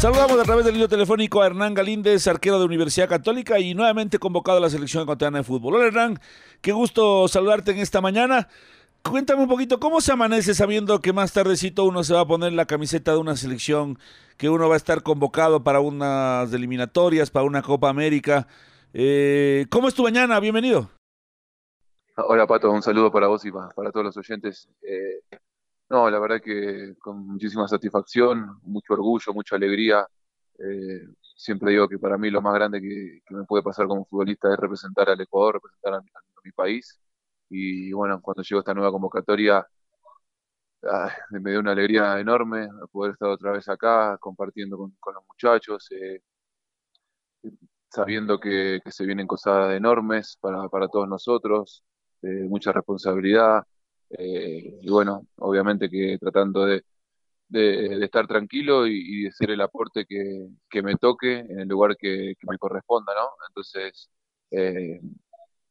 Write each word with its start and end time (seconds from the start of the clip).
Saludamos 0.00 0.40
a 0.40 0.44
través 0.44 0.64
del 0.64 0.76
hilo 0.76 0.88
telefónico 0.88 1.42
a 1.42 1.46
Hernán 1.46 1.74
Galíndez, 1.74 2.26
arquero 2.26 2.58
de 2.58 2.64
Universidad 2.64 3.06
Católica 3.06 3.58
y 3.58 3.74
nuevamente 3.74 4.18
convocado 4.18 4.56
a 4.56 4.60
la 4.62 4.70
selección 4.70 5.02
ecuatoriana 5.02 5.36
de 5.36 5.44
fútbol. 5.44 5.74
Hola 5.74 5.88
Hernán, 5.88 6.18
qué 6.62 6.72
gusto 6.72 7.28
saludarte 7.28 7.72
en 7.72 7.80
esta 7.80 8.00
mañana. 8.00 8.48
Cuéntame 9.02 9.42
un 9.42 9.48
poquito, 9.50 9.78
¿cómo 9.78 10.00
se 10.00 10.12
amanece 10.12 10.54
sabiendo 10.54 11.00
que 11.00 11.12
más 11.12 11.34
tardecito 11.34 11.84
uno 11.84 12.02
se 12.02 12.14
va 12.14 12.20
a 12.20 12.26
poner 12.26 12.54
la 12.54 12.64
camiseta 12.64 13.12
de 13.12 13.18
una 13.18 13.36
selección, 13.36 13.98
que 14.38 14.48
uno 14.48 14.70
va 14.70 14.74
a 14.74 14.78
estar 14.78 15.02
convocado 15.02 15.62
para 15.62 15.80
unas 15.80 16.50
eliminatorias, 16.54 17.30
para 17.30 17.44
una 17.44 17.60
Copa 17.60 17.90
América? 17.90 18.48
Eh, 18.94 19.66
¿Cómo 19.68 19.86
es 19.86 19.92
tu 19.92 20.02
mañana? 20.02 20.40
Bienvenido. 20.40 20.88
Hola 22.16 22.46
Pato, 22.46 22.70
un 22.70 22.80
saludo 22.80 23.12
para 23.12 23.26
vos 23.26 23.44
y 23.44 23.52
para, 23.52 23.92
todos 23.92 24.06
los 24.06 24.16
oyentes. 24.16 24.66
Eh, 24.80 25.20
no, 25.90 26.08
la 26.10 26.18
verdad 26.20 26.40
que 26.42 26.94
con 26.98 27.26
muchísima 27.26 27.66
satisfacción, 27.68 28.60
mucho 28.62 28.94
orgullo, 28.94 29.34
mucha 29.34 29.56
alegría. 29.56 30.06
Eh, 30.58 31.02
siempre 31.36 31.72
digo 31.72 31.88
que 31.88 31.98
para 31.98 32.18
mí 32.18 32.30
lo 32.30 32.42
más 32.42 32.54
grande 32.54 32.80
que, 32.80 33.22
me 33.30 33.44
puede 33.44 33.62
pasar 33.64 33.86
como 33.86 34.04
futbolista 34.06 34.52
es 34.52 34.58
representar 34.58 35.10
al 35.10 35.20
Ecuador, 35.20 35.54
representar 35.54 35.94
a 35.94 36.00
mi, 36.44 36.52
país. 36.52 37.00
Y 37.50 37.92
bueno, 37.92 38.20
cuando 38.22 38.42
llegó 38.42 38.60
esta 38.60 38.74
nueva 38.74 38.92
convocatoria, 38.92 39.66
me 41.30 41.50
dio 41.50 41.60
una 41.60 41.72
alegría 41.72 42.18
enorme 42.18 42.68
poder 42.92 43.12
estar 43.12 43.28
otra 43.28 43.52
vez 43.52 43.68
acá 43.68 44.16
compartiendo 44.18 44.76
con, 44.78 45.14
los 45.14 45.24
muchachos, 45.28 45.88
eh, 45.92 46.20
sabiendo 47.88 48.38
que, 48.38 48.80
se 48.86 49.04
vienen 49.04 49.26
cosas 49.26 49.72
enormes 49.72 50.36
para, 50.40 50.68
para 50.68 50.88
todos 50.88 51.08
nosotros, 51.08 51.84
eh, 52.22 52.46
mucha 52.48 52.72
responsabilidad. 52.72 53.64
Eh, 54.10 54.78
y 54.82 54.90
bueno, 54.90 55.26
obviamente 55.38 55.88
que 55.88 56.18
tratando 56.18 56.66
de, 56.66 56.82
de, 57.48 58.04
estar 58.04 58.26
tranquilo 58.26 58.86
y, 58.86 59.22
de 59.22 59.28
hacer 59.28 59.50
el 59.50 59.60
aporte 59.60 60.06
que, 60.06 60.48
que, 60.68 60.82
me 60.82 60.96
toque 60.96 61.40
en 61.40 61.60
el 61.60 61.68
lugar 61.68 61.96
que, 61.96 62.34
me 62.48 62.58
corresponda, 62.58 63.12
¿no? 63.14 63.28
Entonces, 63.48 64.10
eh, 64.50 65.00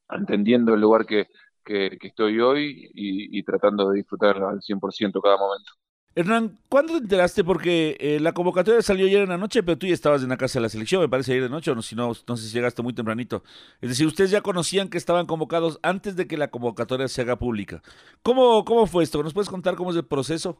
entendiendo 0.10 0.74
el 0.74 0.82
lugar 0.82 1.06
que, 1.06 1.28
que, 1.66 1.98
estoy 2.02 2.40
hoy 2.40 2.90
y, 2.94 3.44
tratando 3.44 3.90
de 3.90 3.98
disfrutar 3.98 4.38
al 4.44 4.62
100% 4.62 5.22
cada 5.22 5.38
momento. 5.38 5.72
Hernán, 6.16 6.58
¿cuándo 6.70 6.94
te 6.94 7.04
enteraste? 7.04 7.44
Porque 7.44 7.96
eh, 8.00 8.20
la 8.20 8.34
convocatoria 8.34 8.82
salió 8.82 9.06
ayer 9.06 9.22
en 9.22 9.30
la 9.30 9.38
noche, 9.38 9.62
pero 9.62 9.78
tú 9.78 9.86
ya 9.86 9.94
estabas 9.94 10.24
en 10.24 10.30
la 10.30 10.38
casa 10.38 10.60
de 10.60 10.64
la 10.64 10.70
selección, 10.70 11.02
me 11.02 11.10
parece 11.10 11.32
ayer 11.32 11.44
de 11.44 11.50
noche, 11.50 11.70
o 11.72 11.76
no, 11.76 11.82
si 11.84 11.96
no, 11.96 12.12
no 12.28 12.38
sé 12.38 12.48
si 12.48 12.54
llegaste 12.54 12.82
muy 12.82 12.94
tempranito. 12.94 13.44
Es 13.80 13.90
decir, 13.90 14.08
ustedes 14.08 14.32
ya 14.32 14.42
conocían 14.42 14.90
que 14.90 14.98
estaban 14.98 15.28
convocados 15.28 15.80
antes 15.84 16.16
de 16.16 16.28
que 16.28 16.38
la 16.38 16.50
convocatoria 16.50 17.08
se 17.08 17.22
haga 17.22 17.38
pública. 17.38 17.82
¿Cómo, 18.24 18.66
cómo 18.66 18.88
fue 18.88 19.04
esto? 19.04 19.22
¿Nos 19.22 19.34
puedes 19.34 19.50
contar 19.50 19.76
cómo 19.76 19.92
es 19.92 19.98
el 19.98 20.06
proceso? 20.06 20.60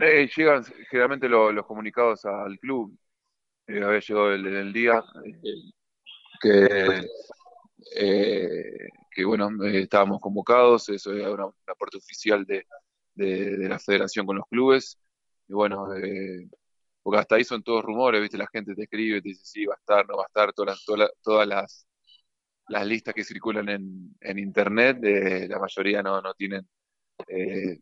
Eh, 0.00 0.30
llegan 0.36 0.64
generalmente 0.88 1.28
los 1.28 1.66
comunicados 1.66 2.24
al 2.24 2.58
club. 2.60 2.96
Eh, 3.66 3.82
había 3.82 4.00
llegado 4.00 4.32
el, 4.32 4.72
día 4.72 5.02
que, 6.40 7.06
que, 9.10 9.24
bueno, 9.24 9.50
estábamos 9.64 10.20
convocados, 10.20 10.88
eso 10.88 11.12
era 11.12 11.32
una, 11.32 11.46
una 11.46 11.74
parte 11.78 11.98
oficial 11.98 12.44
de 12.46 12.66
de, 13.26 13.68
la 13.68 13.78
federación 13.78 14.26
con 14.26 14.36
los 14.36 14.46
clubes. 14.48 14.98
Y 15.48 15.52
bueno, 15.52 15.94
eh, 15.96 16.48
porque 17.02 17.18
hasta 17.18 17.36
ahí 17.36 17.44
son 17.44 17.62
todos 17.62 17.84
rumores, 17.84 18.20
¿viste? 18.20 18.38
La 18.38 18.48
gente 18.52 18.74
te 18.74 18.82
escribe, 18.84 19.22
te 19.22 19.30
dice 19.30 19.42
sí, 19.44 19.66
va 19.66 19.74
a 19.74 19.78
estar, 19.78 20.08
no 20.08 20.16
va 20.16 20.24
a 20.24 20.26
estar, 20.26 20.52
todas, 20.52 20.84
todas, 20.84 21.10
todas 21.22 21.46
las, 21.46 21.86
las 22.68 22.86
listas 22.86 23.14
que 23.14 23.24
circulan 23.24 23.68
en, 23.68 24.16
en 24.20 24.38
internet, 24.38 24.98
eh, 25.04 25.48
la 25.48 25.58
mayoría 25.58 26.02
no, 26.02 26.20
no 26.20 26.34
tienen, 26.34 26.68
eh, 27.28 27.78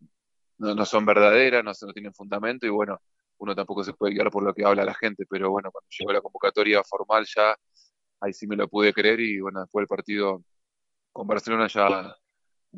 no, 0.59 0.75
no, 0.75 0.85
son 0.87 1.05
verdaderas, 1.07 1.65
no, 1.65 1.73
no 1.87 1.93
tienen 1.93 2.15
fundamento 2.15 2.67
y 2.67 2.71
bueno, 2.71 3.01
uno 3.39 3.55
tampoco 3.55 3.85
se 3.85 3.93
puede 3.95 4.15
guiar 4.15 4.31
por 4.31 4.43
lo 4.43 4.55
que 4.55 4.65
habla 4.65 4.85
la 4.85 4.95
gente, 4.95 5.27
pero 5.29 5.51
bueno, 5.51 5.71
cuando 5.71 5.89
llegó 5.91 6.13
la 6.13 6.21
convocatoria 6.21 6.83
formal 6.85 7.27
ya, 7.27 7.57
ahí 8.21 8.33
sí 8.33 8.47
me 8.47 8.57
lo 8.57 8.69
pude 8.69 8.93
creer 8.93 9.21
y 9.21 9.41
bueno, 9.41 9.61
después 9.61 9.83
del 9.83 9.89
partido 9.89 10.43
con 11.13 11.27
Barcelona 11.27 11.69
ya 11.69 12.17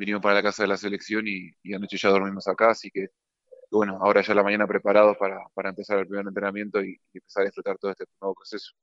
vinimos 0.01 0.21
para 0.23 0.33
la 0.33 0.41
casa 0.41 0.63
de 0.63 0.67
la 0.67 0.77
selección 0.77 1.25
y, 1.27 1.53
anoche 1.73 1.95
ya 1.95 2.09
dormimos 2.09 2.47
acá, 2.47 2.71
así 2.71 2.89
que 2.89 3.09
bueno, 3.69 3.99
ahora 4.01 4.21
ya 4.21 4.33
la 4.33 4.43
mañana 4.43 4.67
preparados 4.67 5.15
para, 5.17 5.37
para 5.53 5.69
empezar 5.69 5.99
el 5.99 6.07
primer 6.07 6.27
entrenamiento 6.27 6.83
y, 6.83 6.99
empezar 7.13 7.43
a 7.43 7.45
disfrutar 7.45 7.77
todo 7.77 7.91
este 7.91 8.05
nuevo 8.19 8.33
proceso. 8.33 8.73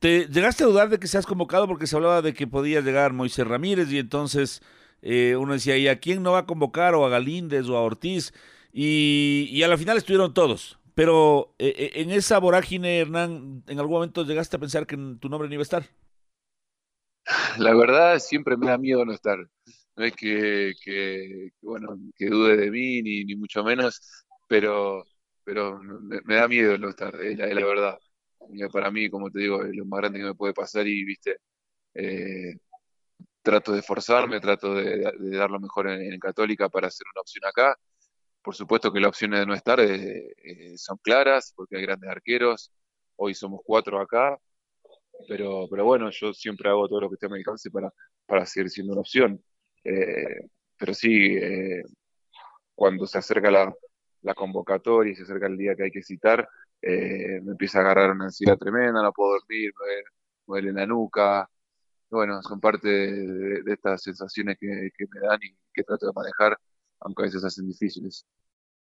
¿Te 0.00 0.26
llegaste 0.26 0.64
a 0.64 0.66
dudar 0.66 0.88
de 0.88 0.98
que 0.98 1.06
seas 1.08 1.26
convocado 1.26 1.68
porque 1.68 1.86
se 1.86 1.94
hablaba 1.94 2.22
de 2.22 2.32
que 2.32 2.46
podía 2.46 2.80
llegar 2.80 3.12
Moisés 3.12 3.46
Ramírez 3.46 3.92
y 3.92 3.98
entonces 3.98 4.62
eh, 5.02 5.36
uno 5.36 5.52
decía, 5.52 5.76
¿y 5.76 5.88
a 5.88 6.00
quién 6.00 6.22
no 6.22 6.32
va 6.32 6.40
a 6.40 6.46
convocar? 6.46 6.94
O 6.94 7.04
a 7.04 7.10
Galíndez 7.10 7.68
o 7.68 7.76
a 7.76 7.82
Ortiz. 7.82 8.32
Y, 8.72 9.48
y 9.50 9.62
a 9.62 9.68
la 9.68 9.78
final 9.78 9.96
estuvieron 9.96 10.34
todos. 10.34 10.78
Pero 10.94 11.54
eh, 11.58 11.74
eh, 11.78 11.90
en 12.02 12.10
esa 12.10 12.38
vorágine, 12.38 12.98
Hernán, 12.98 13.62
¿en 13.66 13.78
algún 13.78 13.94
momento 13.94 14.24
llegaste 14.24 14.56
a 14.56 14.60
pensar 14.60 14.86
que 14.86 14.96
tu 14.96 15.28
nombre 15.28 15.48
no 15.48 15.54
iba 15.54 15.62
a 15.62 15.70
estar? 15.70 15.84
La 17.58 17.74
verdad, 17.74 18.18
siempre 18.18 18.56
me 18.56 18.66
da 18.66 18.76
miedo 18.76 19.04
no 19.04 19.12
estar 19.12 19.38
no 19.96 20.04
es 20.04 20.14
que, 20.16 21.50
bueno, 21.62 21.98
que 22.16 22.26
dude 22.26 22.56
de 22.56 22.70
mí, 22.70 23.02
ni, 23.02 23.34
mucho 23.36 23.64
menos, 23.64 24.00
pero, 24.48 25.04
pero 25.44 25.80
me, 25.80 26.34
da 26.36 26.48
miedo 26.48 26.76
no 26.78 26.90
estar, 26.90 27.14
es 27.22 27.38
la, 27.38 27.46
verdad. 27.66 27.98
para 28.72 28.90
mí, 28.90 29.08
como 29.10 29.30
te 29.30 29.40
digo, 29.40 29.64
es 29.64 29.74
lo 29.74 29.86
más 29.86 30.00
grande 30.00 30.20
que 30.20 30.24
me 30.26 30.34
puede 30.34 30.54
pasar 30.54 30.86
y, 30.86 31.04
viste, 31.04 31.38
eh, 31.94 32.56
trato 33.42 33.72
de 33.72 33.80
esforzarme, 33.80 34.40
trato 34.40 34.74
de, 34.74 35.00
dar 35.36 35.50
lo 35.50 35.60
mejor 35.60 35.88
en, 35.88 36.18
Católica 36.20 36.68
para 36.68 36.88
hacer 36.88 37.06
una 37.14 37.22
opción 37.22 37.44
acá. 37.46 37.76
Por 38.42 38.54
supuesto 38.54 38.92
que 38.92 39.00
las 39.00 39.10
opciones 39.10 39.40
de 39.40 39.46
no 39.46 39.54
estar 39.54 39.80
eh, 39.80 40.34
eh, 40.44 40.78
son 40.78 40.98
claras, 40.98 41.52
porque 41.56 41.76
hay 41.78 41.82
grandes 41.82 42.10
arqueros. 42.10 42.72
Hoy 43.16 43.34
somos 43.34 43.60
cuatro 43.64 44.00
acá, 44.00 44.38
pero, 45.28 45.66
pero 45.70 45.84
bueno, 45.84 46.10
yo 46.10 46.32
siempre 46.34 46.68
hago 46.70 46.88
todo 46.88 47.02
lo 47.02 47.08
que 47.10 47.14
esté 47.14 47.26
a 47.26 47.28
mi 47.30 47.38
alcance 47.38 47.70
para, 47.70 47.92
para 48.26 48.46
seguir 48.46 48.70
siendo 48.70 48.92
una 48.92 49.02
opción. 49.02 49.42
Eh, 49.86 50.48
pero 50.76 50.94
sí, 50.94 51.36
eh, 51.36 51.82
cuando 52.74 53.06
se 53.06 53.18
acerca 53.18 53.50
la, 53.50 53.72
convocatoria 54.34 55.12
y 55.12 55.16
se 55.16 55.22
acerca 55.22 55.46
el 55.46 55.56
día 55.56 55.76
que 55.76 55.84
hay 55.84 55.90
que 55.92 56.02
citar, 56.02 56.48
eh, 56.82 57.40
me 57.42 57.52
empieza 57.52 57.78
a 57.78 57.82
agarrar 57.82 58.10
una 58.10 58.24
ansiedad 58.24 58.58
tremenda, 58.58 59.00
no 59.02 59.12
puedo 59.12 59.34
dormir, 59.34 59.72
me 59.78 60.02
duele, 60.46 60.72
la 60.72 60.86
nuca. 60.86 61.48
Bueno, 62.10 62.42
son 62.42 62.60
parte 62.60 62.88
de, 62.88 63.72
estas 63.72 64.02
sensaciones 64.02 64.56
que, 64.58 64.66
me 64.66 65.20
dan 65.20 65.38
y 65.42 65.56
que 65.72 65.84
trato 65.84 66.06
de 66.06 66.12
manejar, 66.14 66.58
aunque 67.00 67.22
a 67.22 67.26
veces 67.26 67.44
hacen 67.44 67.68
difíciles. 67.68 68.26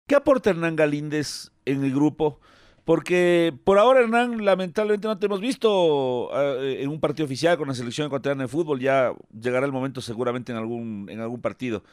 ¿Qué 0.08 0.16
aporta 0.16 0.50
Hernán 0.50 0.76
Galíndez 0.76 1.52
en 1.64 1.86
el 1.86 1.94
grupo? 1.94 2.42
Porque 2.86 3.54
por 3.64 3.78
ahora, 3.78 4.02
Hernán, 4.02 4.44
lamentablemente 4.44 5.08
no 5.08 5.18
te 5.20 5.28
hemos 5.28 5.40
visto 5.40 6.30
eh, 6.34 6.82
en 6.82 6.90
un 6.90 7.00
partido 7.00 7.26
oficial 7.26 7.58
con 7.58 7.68
la 7.68 7.76
selección 7.76 8.08
ecuatoriana 8.08 8.44
de 8.44 8.48
fútbol. 8.48 8.80
Ya 8.80 9.14
llegará 9.40 9.66
el 9.66 9.72
momento 9.72 10.02
seguramente 10.02 10.52
en 10.52 10.58
algún, 10.58 11.08
en 11.10 11.20
algún 11.20 11.42
partido. 11.42 11.84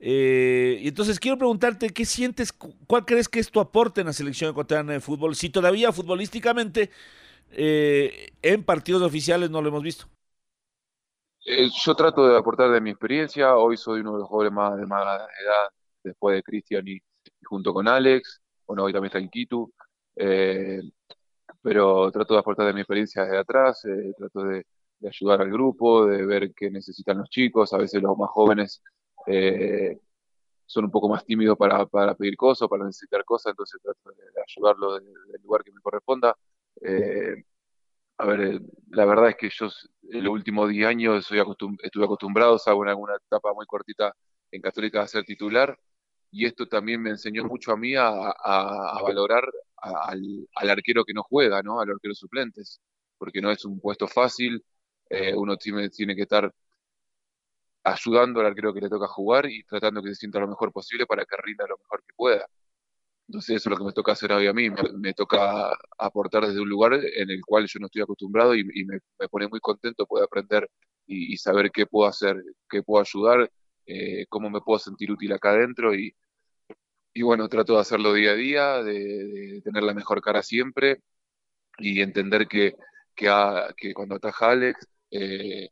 Eh, 0.00 0.80
y 0.82 0.88
entonces 0.88 1.20
quiero 1.20 1.38
preguntarte, 1.38 1.90
¿qué 1.90 2.04
sientes? 2.04 2.52
¿Cuál 2.52 3.04
crees 3.04 3.28
que 3.28 3.38
es 3.38 3.50
tu 3.52 3.60
aporte 3.60 4.00
en 4.00 4.08
la 4.08 4.12
selección 4.12 4.50
ecuatoriana 4.50 4.92
de 4.92 5.00
fútbol? 5.00 5.36
Si 5.36 5.48
todavía 5.48 5.92
futbolísticamente 5.92 6.90
eh, 7.52 8.32
en 8.42 8.64
partidos 8.64 9.02
oficiales 9.02 9.50
no 9.50 9.62
lo 9.62 9.68
hemos 9.68 9.82
visto. 9.82 10.06
yo 11.44 11.94
trato 11.94 12.26
de 12.28 12.36
aportar 12.36 12.70
de 12.70 12.80
mi 12.80 12.90
experiencia. 12.90 13.56
Hoy 13.56 13.76
soy 13.76 14.00
uno 14.00 14.14
de 14.14 14.18
los 14.20 14.28
jóvenes 14.28 14.52
más 14.52 14.76
de 14.76 14.86
más 14.86 15.04
edad, 15.04 15.68
después 16.02 16.34
de 16.34 16.42
Cristian 16.42 16.86
y, 16.88 16.98
junto 17.44 17.72
con 17.72 17.86
Alex. 17.88 18.40
Bueno, 18.66 18.84
hoy 18.84 18.92
también 18.92 19.08
está 19.08 19.18
en 19.18 19.28
Quito. 19.28 19.70
Eh, 20.16 20.82
pero 21.62 22.10
trato 22.10 22.34
de 22.34 22.40
aportar 22.40 22.66
de 22.66 22.74
mi 22.74 22.80
experiencia 22.80 23.24
desde 23.24 23.38
atrás, 23.38 23.84
eh, 23.84 24.12
trato 24.16 24.44
de, 24.44 24.66
ayudar 25.04 25.40
al 25.42 25.50
grupo, 25.50 26.06
de 26.06 26.24
ver 26.24 26.52
qué 26.54 26.70
necesitan 26.70 27.18
los 27.18 27.28
chicos, 27.28 27.72
a 27.72 27.78
veces 27.78 28.00
los 28.00 28.16
más 28.16 28.30
jóvenes 28.30 28.82
eh, 29.26 29.98
son 30.66 30.84
un 30.86 30.90
poco 30.92 31.08
más 31.08 31.24
tímidos 31.24 31.58
para, 31.58 31.86
para 31.86 32.14
pedir 32.14 32.36
cosas, 32.36 32.68
para 32.68 32.84
necesitar 32.84 33.24
cosas, 33.24 33.50
entonces 33.50 33.80
trato 33.82 34.10
de, 34.10 34.42
ayudarlo 34.46 34.94
del 34.94 35.42
lugar 35.42 35.64
que 35.64 35.72
me 35.72 35.80
corresponda. 35.80 36.36
Eh, 36.80 37.44
a 38.18 38.26
ver, 38.26 38.60
la 38.90 39.04
verdad 39.04 39.30
es 39.30 39.36
que 39.36 39.50
yo 39.50 39.68
en 40.10 40.24
los 40.24 40.32
últimos 40.32 40.68
10 40.68 40.86
años 40.86 41.24
soy 41.26 41.40
estuve 41.82 42.04
acostumbrado, 42.04 42.58
salvo 42.58 42.84
en 42.84 42.90
alguna 42.90 43.16
etapa 43.16 43.52
muy 43.52 43.66
cortita 43.66 44.14
en 44.50 44.60
Católica, 44.62 45.02
a 45.02 45.08
ser 45.08 45.24
titular, 45.24 45.76
y 46.32 46.46
esto 46.46 46.66
también 46.66 47.02
me 47.02 47.10
enseñó 47.10 47.44
mucho 47.44 47.72
a 47.72 47.76
mí 47.76 47.94
a, 47.96 48.34
valorar 49.02 49.44
al, 49.76 50.48
arquero 50.70 51.04
que 51.04 51.14
no 51.14 51.22
juega, 51.22 51.62
¿no? 51.62 51.80
Al 51.80 51.90
arquero 51.90 52.14
suplentes, 52.14 52.80
porque 53.18 53.40
no 53.42 53.50
es 53.50 53.64
un 53.64 53.80
puesto 53.80 54.08
fácil, 54.08 54.64
eh, 55.10 55.34
uno 55.36 55.56
tiene, 55.56 55.90
tiene 55.90 56.16
que 56.16 56.22
estar 56.22 56.52
ayudando 57.84 58.40
al 58.40 58.46
arquero 58.46 58.72
que 58.72 58.80
le 58.80 58.88
toca 58.88 59.06
jugar 59.08 59.46
y 59.50 59.62
tratando 59.64 60.02
que 60.02 60.10
se 60.10 60.14
sienta 60.16 60.40
lo 60.40 60.48
mejor 60.48 60.72
posible 60.72 61.06
para 61.06 61.24
que 61.24 61.36
rinda 61.42 61.66
lo 61.68 61.76
mejor 61.78 62.02
que 62.02 62.14
pueda. 62.16 62.46
Entonces 63.28 63.56
eso 63.56 63.68
es 63.68 63.70
lo 63.72 63.78
que 63.78 63.84
me 63.84 63.92
toca 63.92 64.12
hacer 64.12 64.32
hoy 64.32 64.46
a 64.46 64.52
mí, 64.52 64.68
me, 64.70 65.14
toca 65.14 65.72
aportar 65.98 66.46
desde 66.46 66.60
un 66.60 66.68
lugar 66.68 66.94
en 66.94 67.30
el 67.30 67.40
cual 67.44 67.66
yo 67.66 67.78
no 67.80 67.86
estoy 67.86 68.02
acostumbrado 68.02 68.54
y, 68.54 68.64
me, 68.84 69.00
pone 69.30 69.48
muy 69.48 69.60
contento 69.60 70.06
poder 70.06 70.24
aprender 70.26 70.68
y, 71.06 71.36
saber 71.38 71.70
qué 71.72 71.86
puedo 71.86 72.08
hacer, 72.08 72.36
qué 72.70 72.82
puedo 72.82 73.02
ayudar, 73.02 73.50
eh, 73.86 74.26
cómo 74.28 74.50
me 74.50 74.60
puedo 74.60 74.78
sentir 74.78 75.10
útil 75.10 75.32
acá 75.32 75.50
adentro 75.50 75.94
y, 75.94 76.14
bueno, 77.22 77.48
trato 77.48 77.74
de 77.74 77.80
hacerlo 77.80 78.14
día 78.14 78.32
a 78.32 78.34
día, 78.34 78.82
de, 78.82 79.60
tener 79.64 79.82
la 79.82 79.94
mejor 79.94 80.20
cara 80.22 80.42
siempre 80.42 81.02
y 81.78 82.00
entender 82.00 82.48
que, 82.48 82.74
que, 83.14 83.28
que 83.76 83.94
cuando 83.94 84.16
ataja 84.16 84.50
Alex 84.52 84.86
eh, 85.10 85.68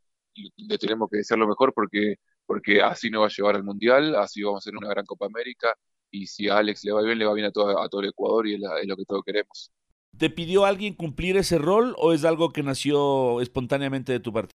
le 0.57 0.77
tenemos 0.77 1.09
que 1.09 1.17
desear 1.17 1.39
lo 1.39 1.47
mejor 1.47 1.73
porque, 1.73 2.15
porque 2.45 2.81
así 2.81 3.09
nos 3.09 3.23
va 3.23 3.25
a 3.27 3.29
llevar 3.35 3.55
al 3.55 3.63
Mundial, 3.63 4.15
así 4.15 4.43
vamos 4.43 4.57
a 4.57 4.61
hacer 4.69 4.77
una 4.77 4.89
gran 4.89 5.05
Copa 5.05 5.25
América 5.25 5.75
y 6.11 6.27
si 6.27 6.49
a 6.49 6.57
Alex 6.57 6.83
le 6.83 6.91
va 6.91 7.01
bien, 7.01 7.17
le 7.17 7.25
va 7.25 7.33
bien 7.33 7.47
a 7.47 7.51
todo, 7.51 7.81
a 7.81 7.89
todo 7.89 8.01
el 8.01 8.09
Ecuador 8.09 8.47
y 8.47 8.55
es, 8.55 8.61
lo 8.61 8.95
que 8.95 9.05
todos 9.05 9.23
queremos. 9.25 9.71
¿Te 10.17 10.29
pidió 10.29 10.65
alguien 10.65 10.93
cumplir 10.93 11.37
ese 11.37 11.57
rol 11.57 11.95
o 11.97 12.13
es 12.13 12.25
algo 12.25 12.51
que 12.51 12.63
nació 12.63 13.39
espontáneamente 13.41 14.11
de 14.11 14.19
tu 14.19 14.33
parte? 14.33 14.51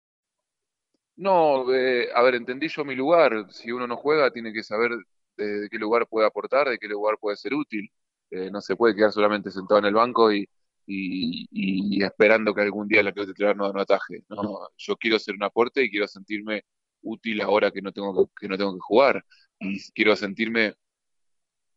No, 1.16 1.72
eh, 1.72 2.08
a 2.14 2.22
ver, 2.22 2.34
entendí 2.34 2.69
yo 2.69 2.84
mi 2.84 2.94
lugar. 2.94 3.46
Si 3.50 3.70
uno 3.70 3.87
no 3.87 3.96
juega, 3.96 4.31
tiene 4.31 4.52
que 4.52 4.62
saber 4.64 4.90
de, 5.37 5.69
qué 5.70 5.78
lugar 5.78 6.06
puede 6.08 6.26
aportar, 6.26 6.69
de 6.69 6.78
qué 6.78 6.88
lugar 6.88 7.19
puede 7.20 7.37
ser 7.37 7.55
útil. 7.55 7.90
Eh, 8.31 8.50
no 8.50 8.61
se 8.61 8.76
puede 8.76 8.94
quedar 8.96 9.12
solamente 9.12 9.50
sentado 9.50 9.78
en 9.78 9.87
el 9.87 9.94
banco 9.94 10.32
y, 10.32 10.49
y, 10.87 12.02
esperando 12.02 12.55
que 12.55 12.62
algún 12.62 12.88
día 12.88 13.02
la 13.02 13.12
que 13.12 13.26
titular 13.26 13.56
no, 13.56 13.66
ataje. 13.66 14.25
No, 14.28 14.69
yo 14.76 14.96
quiero 14.96 15.16
hacer 15.16 15.34
un 15.34 15.44
aporte 15.44 15.82
y 15.84 15.90
quiero 15.90 16.08
sentirme 16.08 16.64
útil 17.02 17.40
ahora 17.43 17.70
que 17.70 17.82
no 17.82 17.93
tengo 17.93 18.31
que, 18.38 18.49
no 18.49 18.58
tengo 18.58 18.75
que 18.75 18.81
jugar. 18.81 19.25
Y 19.60 19.81
quiero 19.93 20.17
sentirme 20.17 20.75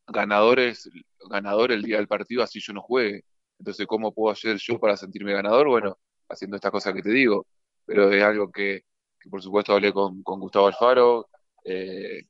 ganadores, 0.07 0.90
ganador 1.30 1.72
el 1.72 1.83
día 1.83 1.98
del 1.98 2.07
partido 2.07 2.44
así 2.44 2.60
yo 2.60 2.74
no 2.74 2.81
juegue. 2.81 3.24
Entonces, 3.60 3.88
¿cómo 3.88 4.13
puedo 4.13 4.31
hacer 4.31 4.57
yo 4.57 4.80
para 4.80 4.98
sentirme 4.98 5.33
ganador? 5.33 5.68
Bueno, 5.68 5.98
haciendo 6.30 6.56
estas 6.56 6.72
cosas 6.72 6.94
que 6.94 7.01
te 7.01 7.10
digo. 7.12 7.45
Pero 7.86 8.12
es 8.12 8.24
algo 8.24 8.51
que, 8.51 8.83
por 9.29 9.41
supuesto 9.41 9.74
hablé 9.74 9.94
con, 9.94 10.21
Gustavo 10.24 10.68
Alfaro 10.68 11.29
eh, 11.63 12.24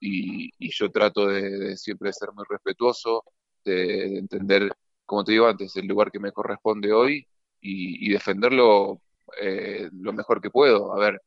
y, 0.00 0.50
yo 0.70 0.90
trato 0.90 1.26
de, 1.26 1.76
siempre 1.76 2.12
ser 2.12 2.32
muy 2.32 2.44
respetuoso, 2.48 3.24
de 3.64 4.18
entender 4.18 4.70
como 5.10 5.24
te 5.24 5.32
digo 5.32 5.48
antes, 5.48 5.74
el 5.76 5.88
lugar 5.88 6.12
que 6.12 6.20
me 6.20 6.30
corresponde 6.30 6.92
hoy 6.92 7.26
y, 7.60 8.10
defenderlo 8.12 9.00
eh, 9.42 9.88
lo 9.92 10.12
mejor 10.12 10.40
que 10.40 10.50
puedo. 10.50 10.94
A 10.94 11.00
ver, 11.00 11.20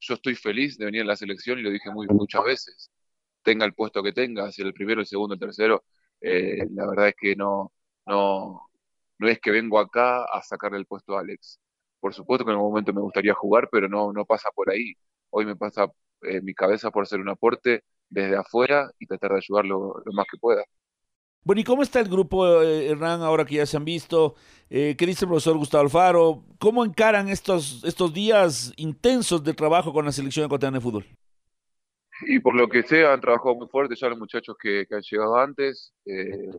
yo 0.00 0.14
estoy 0.14 0.34
feliz 0.34 0.78
de 0.78 0.86
venir 0.86 1.02
a 1.02 1.04
la 1.04 1.16
selección 1.16 1.58
y 1.58 1.62
lo 1.62 1.70
dije 1.70 1.90
muy, 1.90 2.06
muchas 2.08 2.42
veces. 2.44 2.90
Tenga 3.42 3.66
el 3.66 3.74
puesto 3.74 4.02
que 4.02 4.12
tenga, 4.12 4.50
si 4.50 4.62
el 4.62 4.72
primero, 4.72 5.02
el 5.02 5.06
segundo, 5.06 5.34
el 5.34 5.40
tercero, 5.40 5.84
eh, 6.22 6.66
la 6.70 6.86
verdad 6.88 7.08
es 7.08 7.16
que 7.20 7.36
no, 7.36 7.70
no, 8.06 8.70
no 9.18 9.28
es 9.28 9.38
que 9.40 9.50
vengo 9.50 9.78
acá 9.78 10.24
a 10.24 10.42
sacarle 10.42 10.78
el 10.78 10.86
puesto 10.86 11.14
a 11.14 11.20
Alex. 11.20 11.60
Por 12.00 12.14
supuesto 12.14 12.44
que 12.44 12.50
en 12.50 12.56
algún 12.56 12.70
momento 12.70 12.92
me 12.92 13.00
gustaría 13.00 13.34
jugar, 13.34 13.68
pero 13.70 13.88
no, 13.88 14.12
no 14.12 14.24
pasa 14.24 14.48
por 14.54 14.70
ahí. 14.70 14.94
Hoy 15.30 15.46
me 15.46 15.56
pasa 15.56 15.86
eh, 16.22 16.40
mi 16.40 16.54
cabeza 16.54 16.90
por 16.90 17.02
hacer 17.02 17.20
un 17.20 17.28
aporte 17.28 17.84
desde 18.08 18.36
afuera 18.36 18.90
y 18.98 19.06
tratar 19.06 19.32
de 19.32 19.38
ayudarlo 19.38 20.02
lo 20.04 20.12
más 20.12 20.26
que 20.30 20.38
pueda. 20.38 20.64
Bueno, 21.44 21.60
¿y 21.60 21.64
cómo 21.64 21.82
está 21.82 22.00
el 22.00 22.08
grupo, 22.08 22.62
eh, 22.62 22.88
Hernán, 22.90 23.22
ahora 23.22 23.44
que 23.44 23.54
ya 23.54 23.66
se 23.66 23.76
han 23.76 23.84
visto? 23.84 24.34
Eh, 24.68 24.96
¿Qué 24.98 25.06
dice 25.06 25.24
el 25.24 25.30
profesor 25.30 25.56
Gustavo 25.56 25.84
Alfaro? 25.84 26.44
¿Cómo 26.58 26.84
encaran 26.84 27.28
estos, 27.28 27.82
estos 27.84 28.12
días 28.12 28.72
intensos 28.76 29.42
de 29.42 29.54
trabajo 29.54 29.92
con 29.92 30.04
la 30.04 30.12
selección 30.12 30.46
ecuatoriana 30.46 30.78
de 30.78 30.82
fútbol? 30.82 31.06
Y 32.26 32.40
por 32.40 32.54
lo 32.54 32.68
que 32.68 32.82
sea, 32.82 33.12
han 33.12 33.20
trabajado 33.20 33.54
muy 33.54 33.68
fuerte 33.68 33.94
ya 33.94 34.08
los 34.08 34.18
muchachos 34.18 34.56
que, 34.60 34.86
han 34.90 35.00
llegado 35.00 35.36
antes. 35.36 35.94
Eh, 36.04 36.50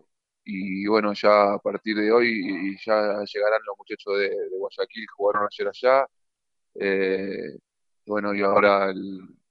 y 0.83 0.87
bueno, 0.87 1.13
ya 1.13 1.53
a 1.53 1.59
partir 1.59 1.95
de 1.97 2.11
hoy 2.11 2.77
ya 2.85 3.23
llegarán 3.25 3.61
los 3.65 3.77
muchachos 3.77 4.17
de, 4.17 4.31
Guayaquil, 4.57 5.05
jugaron 5.15 5.47
ayer 5.51 5.67
allá. 5.67 6.07
bueno, 8.05 8.33
y 8.33 8.41
ahora 8.41 8.93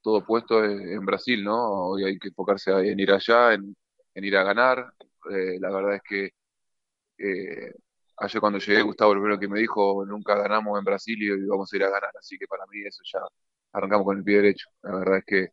todo 0.03 0.25
puesto 0.25 0.65
en 0.65 1.05
Brasil, 1.05 1.45
¿no? 1.45 1.91
Hoy 1.91 2.05
hay 2.05 2.19
que 2.19 2.29
enfocarse 2.29 2.71
en 2.73 2.99
ir 3.01 3.13
allá, 3.13 3.55
en, 3.55 3.77
ir 4.15 4.37
a 4.37 4.43
ganar, 4.43 4.93
eh, 5.31 5.59
la 5.61 5.71
verdad 5.71 5.95
es 5.97 6.03
que 6.03 6.31
eh, 7.19 7.73
ayer 8.17 8.41
cuando 8.41 8.59
llegué, 8.59 8.83
Gustavo, 8.83 9.15
lo 9.15 9.21
primero 9.21 9.41
que 9.41 9.49
me 9.49 9.61
dijo, 9.61 10.05
nunca 10.07 10.35
ganamos 10.37 10.79
en 10.79 10.85
Brasil 10.85 11.23
y 11.23 11.47
vamos 11.47 11.73
a 11.73 11.77
ir 11.77 11.85
a 11.85 11.91
ganar, 11.91 12.11
así 12.19 12.39
que 12.39 12.47
para 12.47 12.65
mí 12.67 12.81
eso 12.87 13.03
ya 13.05 13.21
arrancamos 13.73 14.07
con 14.07 14.19
el 14.19 14.25
pie 14.25 14.37
derecho. 14.37 14.69
La 14.83 14.97
verdad 14.97 15.19
es 15.19 15.25
que 15.25 15.49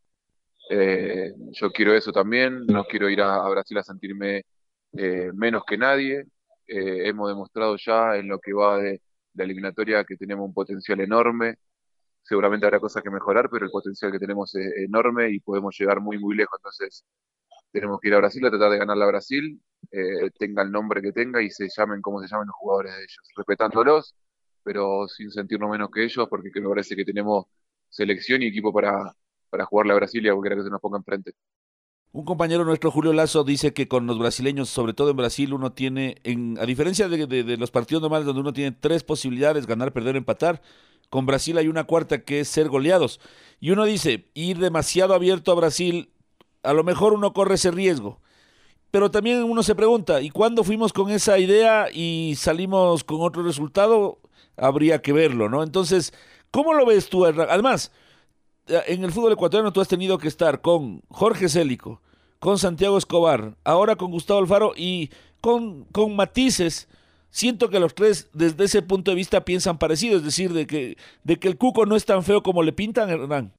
eh, 0.70 1.34
yo 1.52 1.72
quiero 1.72 1.94
eso 1.96 2.12
también, 2.12 2.66
no 2.68 2.86
quiero 2.86 3.10
ir 3.10 3.22
a, 3.22 3.48
Brasil 3.50 3.78
a 3.78 3.84
sentirme 3.84 4.46
menos 5.34 5.64
que 5.66 5.78
nadie. 5.78 6.26
hemos 6.68 7.30
demostrado 7.30 7.76
ya 7.78 8.16
en 8.18 8.28
lo 8.28 8.40
que 8.40 8.54
va 8.54 8.80
de 8.80 9.02
la 9.34 9.44
eliminatoria 9.44 10.04
que 10.04 10.18
tenemos 10.18 10.46
un 10.48 10.54
potencial 10.54 11.00
enorme. 11.02 11.58
Seguramente 12.24 12.66
habrá 12.66 12.80
cosas 12.80 13.04
que 13.04 13.10
mejorar, 13.12 13.50
pero 13.52 13.66
el 13.66 13.72
potencial 13.72 14.12
que 14.12 14.20
tenemos 14.20 14.56
es 14.56 14.66
enorme 14.78 15.30
y 15.32 15.40
podemos 15.40 15.78
llegar 15.78 16.02
muy, 16.02 16.18
muy 16.20 16.36
lejos. 16.36 16.60
Entonces, 16.60 17.06
tenemos 17.76 18.00
que 18.00 18.08
ir 18.08 18.16
a 18.16 18.20
Brasil 18.20 18.46
a 18.46 18.50
tratar 18.50 18.72
de 18.72 18.78
ganarle 18.80 19.04
a 19.04 19.08
Brasil, 19.08 19.62
eh, 19.92 20.32
tenga 20.40 20.64
el 20.64 20.72
nombre 20.72 21.02
que 21.02 21.12
tenga 21.12 21.42
y 21.42 21.50
se 21.50 21.68
llamen 21.76 22.02
como 22.02 22.22
se 22.22 22.28
llamen 22.28 22.48
los 22.48 22.56
jugadores 22.56 22.94
de 22.96 23.00
ellos, 23.00 23.20
respetándolos, 23.36 24.16
pero 24.64 25.08
sin 25.08 25.32
sentirnos 25.32 25.70
menos 25.70 25.90
que 25.92 26.04
ellos, 26.06 26.28
porque 26.30 26.50
me 26.62 26.70
parece 26.70 26.96
que 26.96 27.06
tenemos 27.06 27.46
selección 27.90 28.42
y 28.44 28.48
equipo 28.48 28.74
para, 28.74 29.14
para 29.50 29.66
jugarle 29.66 29.94
a 29.94 29.96
Brasil 29.98 30.26
y 30.26 30.30
a 30.30 30.34
cualquiera 30.34 30.56
que 30.56 30.64
se 30.64 30.70
nos 30.70 30.82
ponga 30.82 30.98
enfrente. 31.00 31.34
Un 32.16 32.24
compañero 32.24 32.64
nuestro, 32.64 32.92
Julio 32.92 33.12
Lazo, 33.12 33.44
dice 33.44 33.74
que 33.74 33.90
con 33.90 34.08
los 34.08 34.18
brasileños, 34.18 34.70
sobre 34.70 34.94
todo 34.94 35.10
en 35.10 35.18
Brasil, 35.18 35.54
uno 35.54 35.74
tiene, 35.74 36.16
en, 36.24 36.58
a 36.62 36.66
diferencia 36.66 37.10
de, 37.10 37.28
de, 37.28 37.58
los 37.58 37.72
partidos 37.72 38.02
normales 38.02 38.26
donde 38.26 38.40
uno 38.40 38.54
tiene 38.54 38.72
tres 38.72 39.04
posibilidades, 39.04 39.68
ganar, 39.68 39.92
perder, 39.92 40.16
empatar, 40.16 40.62
con 41.10 41.26
Brasil 41.26 41.58
hay 41.58 41.68
una 41.68 41.84
cuarta 41.84 42.24
que 42.24 42.40
es 42.40 42.48
ser 42.48 42.70
goleados. 42.70 43.20
Y 43.60 43.72
uno 43.72 43.84
dice, 43.84 44.30
ir 44.34 44.60
demasiado 44.60 45.14
abierto 45.14 45.52
a 45.52 45.56
Brasil 45.56 46.10
a 46.64 46.72
lo 46.72 46.86
mejor 46.86 47.12
uno 47.12 47.34
corre 47.34 47.56
ese 47.56 47.72
riesgo. 47.72 48.22
Pero 48.92 49.12
también 49.12 49.44
uno 49.44 49.62
se 49.62 49.76
pregunta, 49.76 50.22
¿y 50.22 50.30
cuándo 50.30 50.64
fuimos 50.64 50.94
con 50.94 51.12
esa 51.12 51.38
idea 51.38 51.90
y 51.92 52.36
salimos 52.38 53.04
con 53.04 53.24
otro 53.24 53.44
resultado? 53.44 54.20
Habría 54.56 55.02
que 55.02 55.12
verlo, 55.12 55.50
¿no? 55.50 55.64
Entonces, 55.64 56.14
¿cómo 56.50 56.76
lo 56.76 56.86
ves 56.86 57.10
tú? 57.10 57.26
Además, 57.26 57.92
en 58.68 59.04
el 59.04 59.12
fútbol 59.12 59.34
ecuatoriano 59.34 59.74
tú 59.74 59.82
has 59.82 59.90
tenido 59.90 60.18
que 60.18 60.30
estar 60.30 60.62
con 60.62 61.02
Jorge 61.10 61.50
Célico, 61.50 62.02
con 62.46 62.60
Santiago 62.60 62.96
Escobar, 63.00 63.56
ahora 63.64 63.96
con 63.96 64.12
Gustavo 64.12 64.40
Alfaro 64.40 64.74
y 64.78 65.10
con, 65.42 65.86
con 65.86 66.16
matices. 66.16 66.88
Siento 67.32 67.72
que 67.72 67.80
los 67.80 67.96
tres, 67.96 68.30
desde 68.34 68.66
ese 68.66 68.84
punto 68.84 69.10
de 69.10 69.16
vista, 69.16 69.44
piensan 69.44 69.80
parecido, 69.80 70.18
es 70.18 70.24
decir, 70.24 70.54
de 70.54 70.68
que, 70.68 70.96
de 71.24 71.38
que 71.38 71.48
el 71.48 71.58
cuco 71.58 71.88
no 71.88 71.96
es 71.96 72.06
tan 72.06 72.22
feo 72.22 72.44
como 72.44 72.62
le 72.62 72.72
pintan, 72.72 73.10
Hernán. 73.10 73.52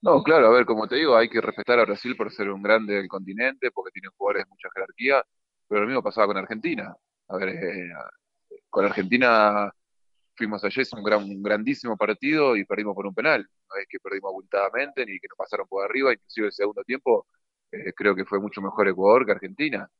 No, 0.00 0.22
claro, 0.22 0.46
a 0.46 0.50
ver, 0.50 0.64
como 0.64 0.88
te 0.88 0.96
digo, 0.96 1.14
hay 1.14 1.28
que 1.28 1.42
respetar 1.42 1.78
a 1.78 1.84
Brasil 1.84 2.16
por 2.16 2.32
ser 2.32 2.48
un 2.48 2.62
grande 2.62 2.94
del 2.94 3.06
continente, 3.06 3.70
porque 3.70 3.90
tiene 3.90 4.08
jugadores 4.16 4.46
de 4.46 4.48
mucha 4.48 4.70
jerarquía, 4.74 5.22
pero 5.68 5.82
lo 5.82 5.86
mismo 5.88 6.02
pasaba 6.02 6.28
con 6.28 6.38
Argentina. 6.38 6.96
A 7.28 7.36
ver, 7.36 7.50
eh, 7.50 7.90
con 8.70 8.86
Argentina 8.86 9.70
fuimos 10.34 10.64
ayer, 10.64 10.80
es 10.80 10.92
un, 10.94 11.02
gran, 11.02 11.22
un 11.22 11.42
grandísimo 11.42 11.98
partido 11.98 12.56
y 12.56 12.64
perdimos 12.64 12.94
por 12.94 13.06
un 13.06 13.14
penal. 13.14 13.46
No 13.68 13.76
es 13.78 13.86
que 13.90 14.00
perdimos 14.00 14.30
abultadamente 14.30 15.04
ni 15.04 15.20
que 15.20 15.28
nos 15.28 15.36
pasaron 15.36 15.68
por 15.68 15.84
arriba, 15.84 16.14
inclusive 16.14 16.46
el 16.46 16.52
segundo 16.54 16.82
tiempo 16.84 17.26
eh, 17.72 17.92
creo 17.94 18.14
que 18.14 18.24
fue 18.24 18.40
mucho 18.40 18.60
mejor 18.60 18.88
Ecuador 18.88 19.26
que 19.26 19.32
Argentina. 19.32 19.90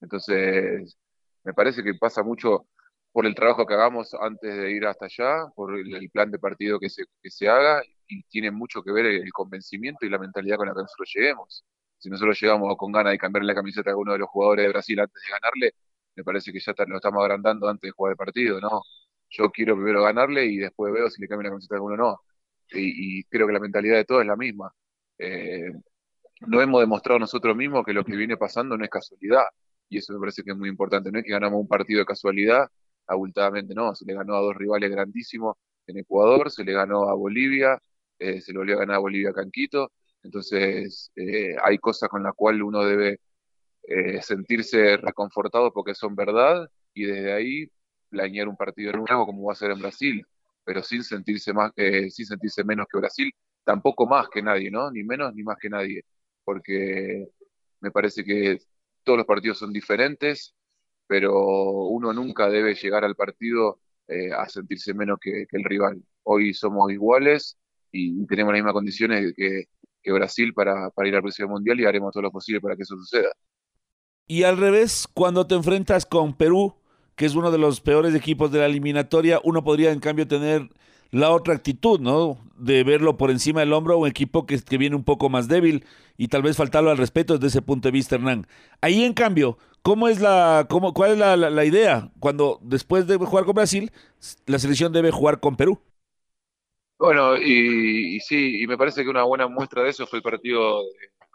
Entonces, 0.00 0.96
me 1.44 1.54
parece 1.54 1.82
que 1.82 1.94
pasa 1.94 2.22
mucho 2.22 2.66
por 3.12 3.26
el 3.26 3.34
trabajo 3.34 3.66
que 3.66 3.74
hagamos 3.74 4.14
antes 4.20 4.56
de 4.56 4.72
ir 4.72 4.86
hasta 4.86 5.06
allá, 5.06 5.46
por 5.54 5.74
el, 5.78 6.10
plan 6.10 6.30
de 6.30 6.38
partido 6.38 6.78
que 6.78 6.90
se, 6.90 7.04
que 7.22 7.30
se 7.30 7.48
haga 7.48 7.82
y 8.08 8.22
tiene 8.24 8.50
mucho 8.50 8.82
que 8.82 8.92
ver 8.92 9.06
el, 9.06 9.32
convencimiento 9.32 10.04
y 10.06 10.10
la 10.10 10.18
mentalidad 10.18 10.56
con 10.58 10.68
la 10.68 10.74
que 10.74 10.82
nosotros 10.82 11.10
lleguemos. 11.14 11.64
Si 11.98 12.10
nosotros 12.10 12.38
llegamos 12.40 12.76
con 12.76 12.92
ganas 12.92 13.12
de 13.12 13.18
cambiarle 13.18 13.48
la 13.48 13.54
camiseta 13.54 13.90
a 13.90 13.92
alguno 13.92 14.12
de 14.12 14.18
los 14.18 14.28
jugadores 14.28 14.64
de 14.64 14.68
Brasil 14.68 15.00
antes 15.00 15.22
de 15.22 15.30
ganarle, 15.30 15.74
me 16.14 16.24
parece 16.24 16.52
que 16.52 16.60
ya 16.60 16.74
lo 16.86 16.96
estamos 16.96 17.22
agrandando 17.22 17.68
antes 17.68 17.88
de 17.88 17.92
jugar 17.92 18.12
el 18.12 18.16
partido, 18.16 18.60
¿no? 18.60 18.82
Yo 19.30 19.50
quiero 19.50 19.76
primero 19.76 20.02
ganarle 20.02 20.46
y 20.46 20.58
después 20.58 20.92
veo 20.92 21.10
si 21.10 21.20
le 21.20 21.28
cambio 21.28 21.44
la 21.44 21.50
camiseta 21.50 21.74
a 21.74 21.78
alguno 21.78 21.94
o 21.94 21.96
no. 21.96 22.20
Y, 22.72 23.24
creo 23.24 23.46
que 23.46 23.52
la 23.52 23.60
mentalidad 23.60 23.96
de 23.96 24.04
todos 24.04 24.22
es 24.22 24.26
la 24.26 24.36
misma. 24.36 24.72
Eh, 25.18 25.72
no 26.40 26.60
hemos 26.60 26.80
demostrado 26.80 27.18
nosotros 27.18 27.56
mismos 27.56 27.84
que 27.84 27.92
lo 27.92 28.04
que 28.04 28.16
viene 28.16 28.36
pasando 28.36 28.76
no 28.76 28.84
es 28.84 28.90
casualidad. 28.90 29.44
Y 29.88 29.98
eso 29.98 30.12
me 30.12 30.20
parece 30.20 30.42
que 30.42 30.50
es 30.52 30.56
muy 30.56 30.68
importante. 30.68 31.10
No 31.10 31.18
es 31.18 31.24
que 31.24 31.30
ganamos 31.30 31.60
un 31.60 31.68
partido 31.68 32.00
de 32.00 32.06
casualidad, 32.06 32.68
abultadamente 33.06 33.74
no. 33.74 33.94
Se 33.94 34.04
le 34.04 34.14
ganó 34.14 34.36
a 34.36 34.40
dos 34.40 34.56
rivales 34.56 34.90
grandísimos 34.90 35.56
en 35.86 35.98
Ecuador, 35.98 36.50
se 36.50 36.64
le 36.64 36.72
ganó 36.72 37.08
a 37.08 37.14
Bolivia, 37.14 37.80
eh, 38.18 38.40
se 38.40 38.52
le 38.52 38.58
volvió 38.58 38.76
a 38.76 38.80
ganar 38.80 38.96
a 38.96 38.98
Bolivia 39.00 39.32
Canquito. 39.32 39.92
Entonces, 40.22 41.10
eh, 41.16 41.56
hay 41.62 41.78
cosas 41.78 42.08
con 42.08 42.22
las 42.22 42.34
cuales 42.34 42.62
uno 42.62 42.84
debe 42.84 43.20
eh, 43.84 44.22
sentirse 44.22 44.96
reconfortado 44.98 45.72
porque 45.72 45.94
son 45.94 46.16
verdad 46.16 46.68
y 46.94 47.04
desde 47.04 47.32
ahí 47.32 47.70
planear 48.08 48.48
un 48.48 48.56
partido 48.56 48.92
nuevo 48.92 49.26
como 49.26 49.44
va 49.44 49.52
a 49.52 49.56
ser 49.56 49.70
en 49.72 49.80
Brasil, 49.80 50.24
pero 50.64 50.82
sin 50.82 51.04
sentirse 51.04 51.52
más, 51.52 51.72
sin 51.76 52.26
sentirse 52.26 52.64
menos 52.64 52.86
que 52.90 52.98
Brasil, 52.98 53.32
tampoco 53.64 54.06
más 54.06 54.28
que 54.28 54.42
nadie, 54.42 54.70
¿no? 54.70 54.90
Ni 54.90 55.04
menos 55.04 55.34
ni 55.34 55.42
más 55.42 55.58
que 55.60 55.68
nadie, 55.70 56.04
porque 56.46 57.28
me 57.80 57.90
parece 57.90 58.24
que 58.24 58.60
todos 59.02 59.18
los 59.18 59.26
partidos 59.26 59.58
son 59.58 59.72
diferentes, 59.72 60.54
pero 61.06 61.34
uno 61.88 62.12
nunca 62.12 62.48
debe 62.48 62.74
llegar 62.74 63.04
al 63.04 63.16
partido 63.16 63.80
eh, 64.08 64.32
a 64.32 64.48
sentirse 64.48 64.94
menos 64.94 65.18
que, 65.20 65.46
el 65.50 65.64
rival. 65.64 66.00
Hoy 66.22 66.54
somos 66.54 66.90
iguales 66.92 67.58
y 67.90 68.24
tenemos 68.26 68.52
las 68.52 68.58
mismas 68.58 68.72
condiciones 68.72 69.34
que, 69.36 69.66
Brasil 70.08 70.54
para, 70.54 70.90
para, 70.90 71.08
ir 71.08 71.16
al 71.16 71.22
próximo 71.22 71.48
mundial 71.48 71.80
y 71.80 71.84
haremos 71.84 72.12
todo 72.12 72.22
lo 72.22 72.30
posible 72.30 72.60
para 72.60 72.76
que 72.76 72.82
eso 72.82 72.96
suceda. 72.96 73.32
Y 74.28 74.44
al 74.44 74.56
revés, 74.56 75.08
cuando 75.12 75.48
te 75.48 75.56
enfrentas 75.56 76.06
con 76.06 76.32
Perú, 76.32 76.76
que 77.16 77.26
es 77.26 77.34
uno 77.34 77.50
de 77.50 77.58
los 77.58 77.80
peores 77.80 78.14
equipos 78.14 78.52
de 78.52 78.60
la 78.60 78.66
eliminatoria, 78.66 79.40
uno 79.42 79.64
podría 79.64 79.90
en 79.90 79.98
cambio 79.98 80.28
tener 80.28 80.68
la 81.18 81.30
otra 81.30 81.54
actitud, 81.54 82.00
¿no? 82.00 82.38
De 82.56 82.84
verlo 82.84 83.16
por 83.16 83.30
encima 83.30 83.60
del 83.60 83.72
hombro 83.72 83.94
a 83.94 83.96
un 83.98 84.08
equipo 84.08 84.46
que, 84.46 84.58
que, 84.60 84.78
viene 84.78 84.96
un 84.96 85.04
poco 85.04 85.28
más 85.28 85.48
débil 85.48 85.84
y 86.16 86.28
tal 86.28 86.42
vez 86.42 86.56
faltarlo 86.56 86.90
al 86.90 86.98
respeto 86.98 87.34
desde 87.34 87.48
ese 87.48 87.62
punto 87.62 87.88
de 87.88 87.92
vista, 87.92 88.16
Hernán. 88.16 88.46
Ahí, 88.80 89.04
en 89.04 89.12
cambio, 89.12 89.58
¿Cómo 89.86 90.08
es 90.08 90.20
la, 90.20 90.66
cómo, 90.68 90.92
¿Cuál 90.92 91.12
es 91.12 91.18
la, 91.18 91.36
la, 91.36 91.64
idea 91.64 92.10
cuando 92.18 92.58
después 92.60 93.06
de 93.06 93.18
jugar 93.18 93.44
con 93.44 93.54
Brasil, 93.54 93.92
la 94.44 94.58
selección 94.58 94.92
debe 94.92 95.12
jugar 95.12 95.38
con 95.38 95.56
Perú? 95.56 95.80
Bueno, 96.98 97.36
y, 97.36 98.18
sí, 98.18 98.64
y 98.64 98.66
me 98.66 98.76
parece 98.76 99.04
que 99.04 99.10
una 99.10 99.22
buena 99.22 99.46
muestra 99.46 99.84
de 99.84 99.90
eso 99.90 100.04
fue 100.08 100.18
el 100.18 100.24
partido 100.24 100.82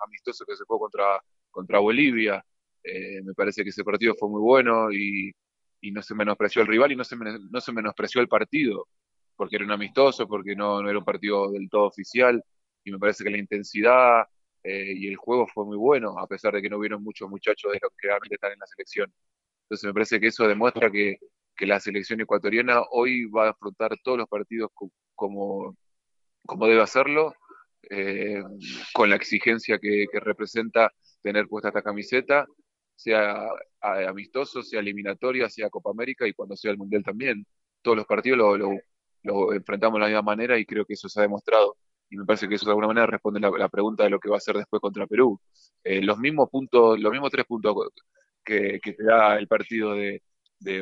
amistoso 0.05 0.43
que 0.45 0.57
se 0.57 0.65
jugó 0.65 0.81
contra, 0.81 1.23
contra 1.49 1.79
Bolivia. 1.79 2.43
Eh, 2.83 3.21
me 3.23 3.33
parece 3.33 3.63
que 3.63 3.69
ese 3.69 3.85
partido 3.85 4.15
fue 4.19 4.27
muy 4.27 4.41
bueno 4.41 4.91
y, 4.91 5.31
y 5.79 5.91
no 5.91 6.01
se 6.01 6.13
menospreció 6.13 6.61
el 6.61 6.67
rival 6.67 6.91
y 6.91 6.97
no 6.97 7.05
se, 7.05 7.15
no 7.15 7.61
se 7.61 7.71
menospreció 7.71 8.19
el 8.19 8.27
partido, 8.27 8.85
porque 9.35 9.57
era 9.57 9.65
un 9.65 9.71
amistoso, 9.71 10.27
porque 10.27 10.55
no, 10.55 10.81
no 10.81 10.89
era 10.89 10.99
un 10.99 11.05
partido 11.05 11.51
del 11.51 11.69
todo 11.69 11.85
oficial. 11.85 12.43
Y 12.83 12.91
me 12.91 12.99
parece 12.99 13.23
que 13.23 13.29
la 13.29 13.37
intensidad, 13.37 14.25
eh, 14.63 14.93
y 14.95 15.07
el 15.07 15.15
juego 15.17 15.47
fue 15.47 15.65
muy 15.65 15.77
bueno, 15.77 16.17
a 16.19 16.27
pesar 16.27 16.53
de 16.53 16.61
que 16.61 16.69
no 16.69 16.77
hubieron 16.77 17.03
muchos 17.03 17.29
muchachos 17.29 17.71
de 17.73 17.79
los 17.81 17.91
que 17.97 18.07
realmente 18.07 18.35
están 18.35 18.51
en 18.53 18.59
la 18.59 18.67
selección. 18.67 19.13
Entonces 19.63 19.85
me 19.87 19.93
parece 19.93 20.19
que 20.19 20.27
eso 20.27 20.47
demuestra 20.47 20.91
que, 20.91 21.17
que 21.55 21.65
la 21.65 21.79
selección 21.79 22.21
ecuatoriana 22.21 22.81
hoy 22.91 23.25
va 23.25 23.47
a 23.47 23.51
afrontar 23.51 23.97
todos 24.03 24.17
los 24.19 24.27
partidos 24.27 24.71
como, 25.15 25.75
como 26.45 26.67
debe 26.67 26.81
hacerlo, 26.81 27.33
eh, 27.89 28.43
con 28.93 29.09
la 29.09 29.15
exigencia 29.15 29.79
que, 29.79 30.05
que, 30.11 30.19
representa 30.19 30.91
tener 31.21 31.47
puesta 31.47 31.69
esta 31.69 31.81
camiseta, 31.81 32.45
sea 32.95 33.47
amistoso, 33.81 34.61
sea 34.63 34.79
eliminatoria, 34.79 35.49
sea 35.49 35.69
Copa 35.69 35.91
América 35.91 36.27
y 36.27 36.33
cuando 36.33 36.55
sea 36.55 36.71
el 36.71 36.77
Mundial 36.77 37.03
también. 37.03 37.45
Todos 37.81 37.97
los 37.97 38.05
partidos 38.05 38.37
lo, 38.57 38.69
lo 39.23 39.53
enfrentamos 39.53 39.95
de 39.95 40.01
la 40.01 40.07
misma 40.07 40.21
manera 40.21 40.57
y 40.57 40.65
creo 40.65 40.85
que 40.85 40.93
eso 40.93 41.09
se 41.09 41.19
ha 41.19 41.23
demostrado 41.23 41.77
y 42.11 42.17
me 42.17 42.25
parece 42.25 42.47
que 42.49 42.55
eso 42.55 42.65
de 42.65 42.71
alguna 42.71 42.87
manera 42.87 43.07
responde 43.07 43.39
la, 43.39 43.49
la 43.51 43.69
pregunta 43.69 44.03
de 44.03 44.09
lo 44.09 44.19
que 44.19 44.29
va 44.29 44.35
a 44.35 44.37
hacer 44.39 44.55
después 44.57 44.81
contra 44.81 45.07
Perú. 45.07 45.39
Eh, 45.83 46.01
los 46.01 46.19
mismos 46.19 46.49
puntos, 46.49 46.99
los 46.99 47.11
mismos 47.11 47.31
tres 47.31 47.45
puntos 47.45 47.73
que, 48.43 48.79
te 48.81 49.03
da 49.03 49.37
el 49.37 49.47
partido 49.47 49.93
de, 49.93 50.21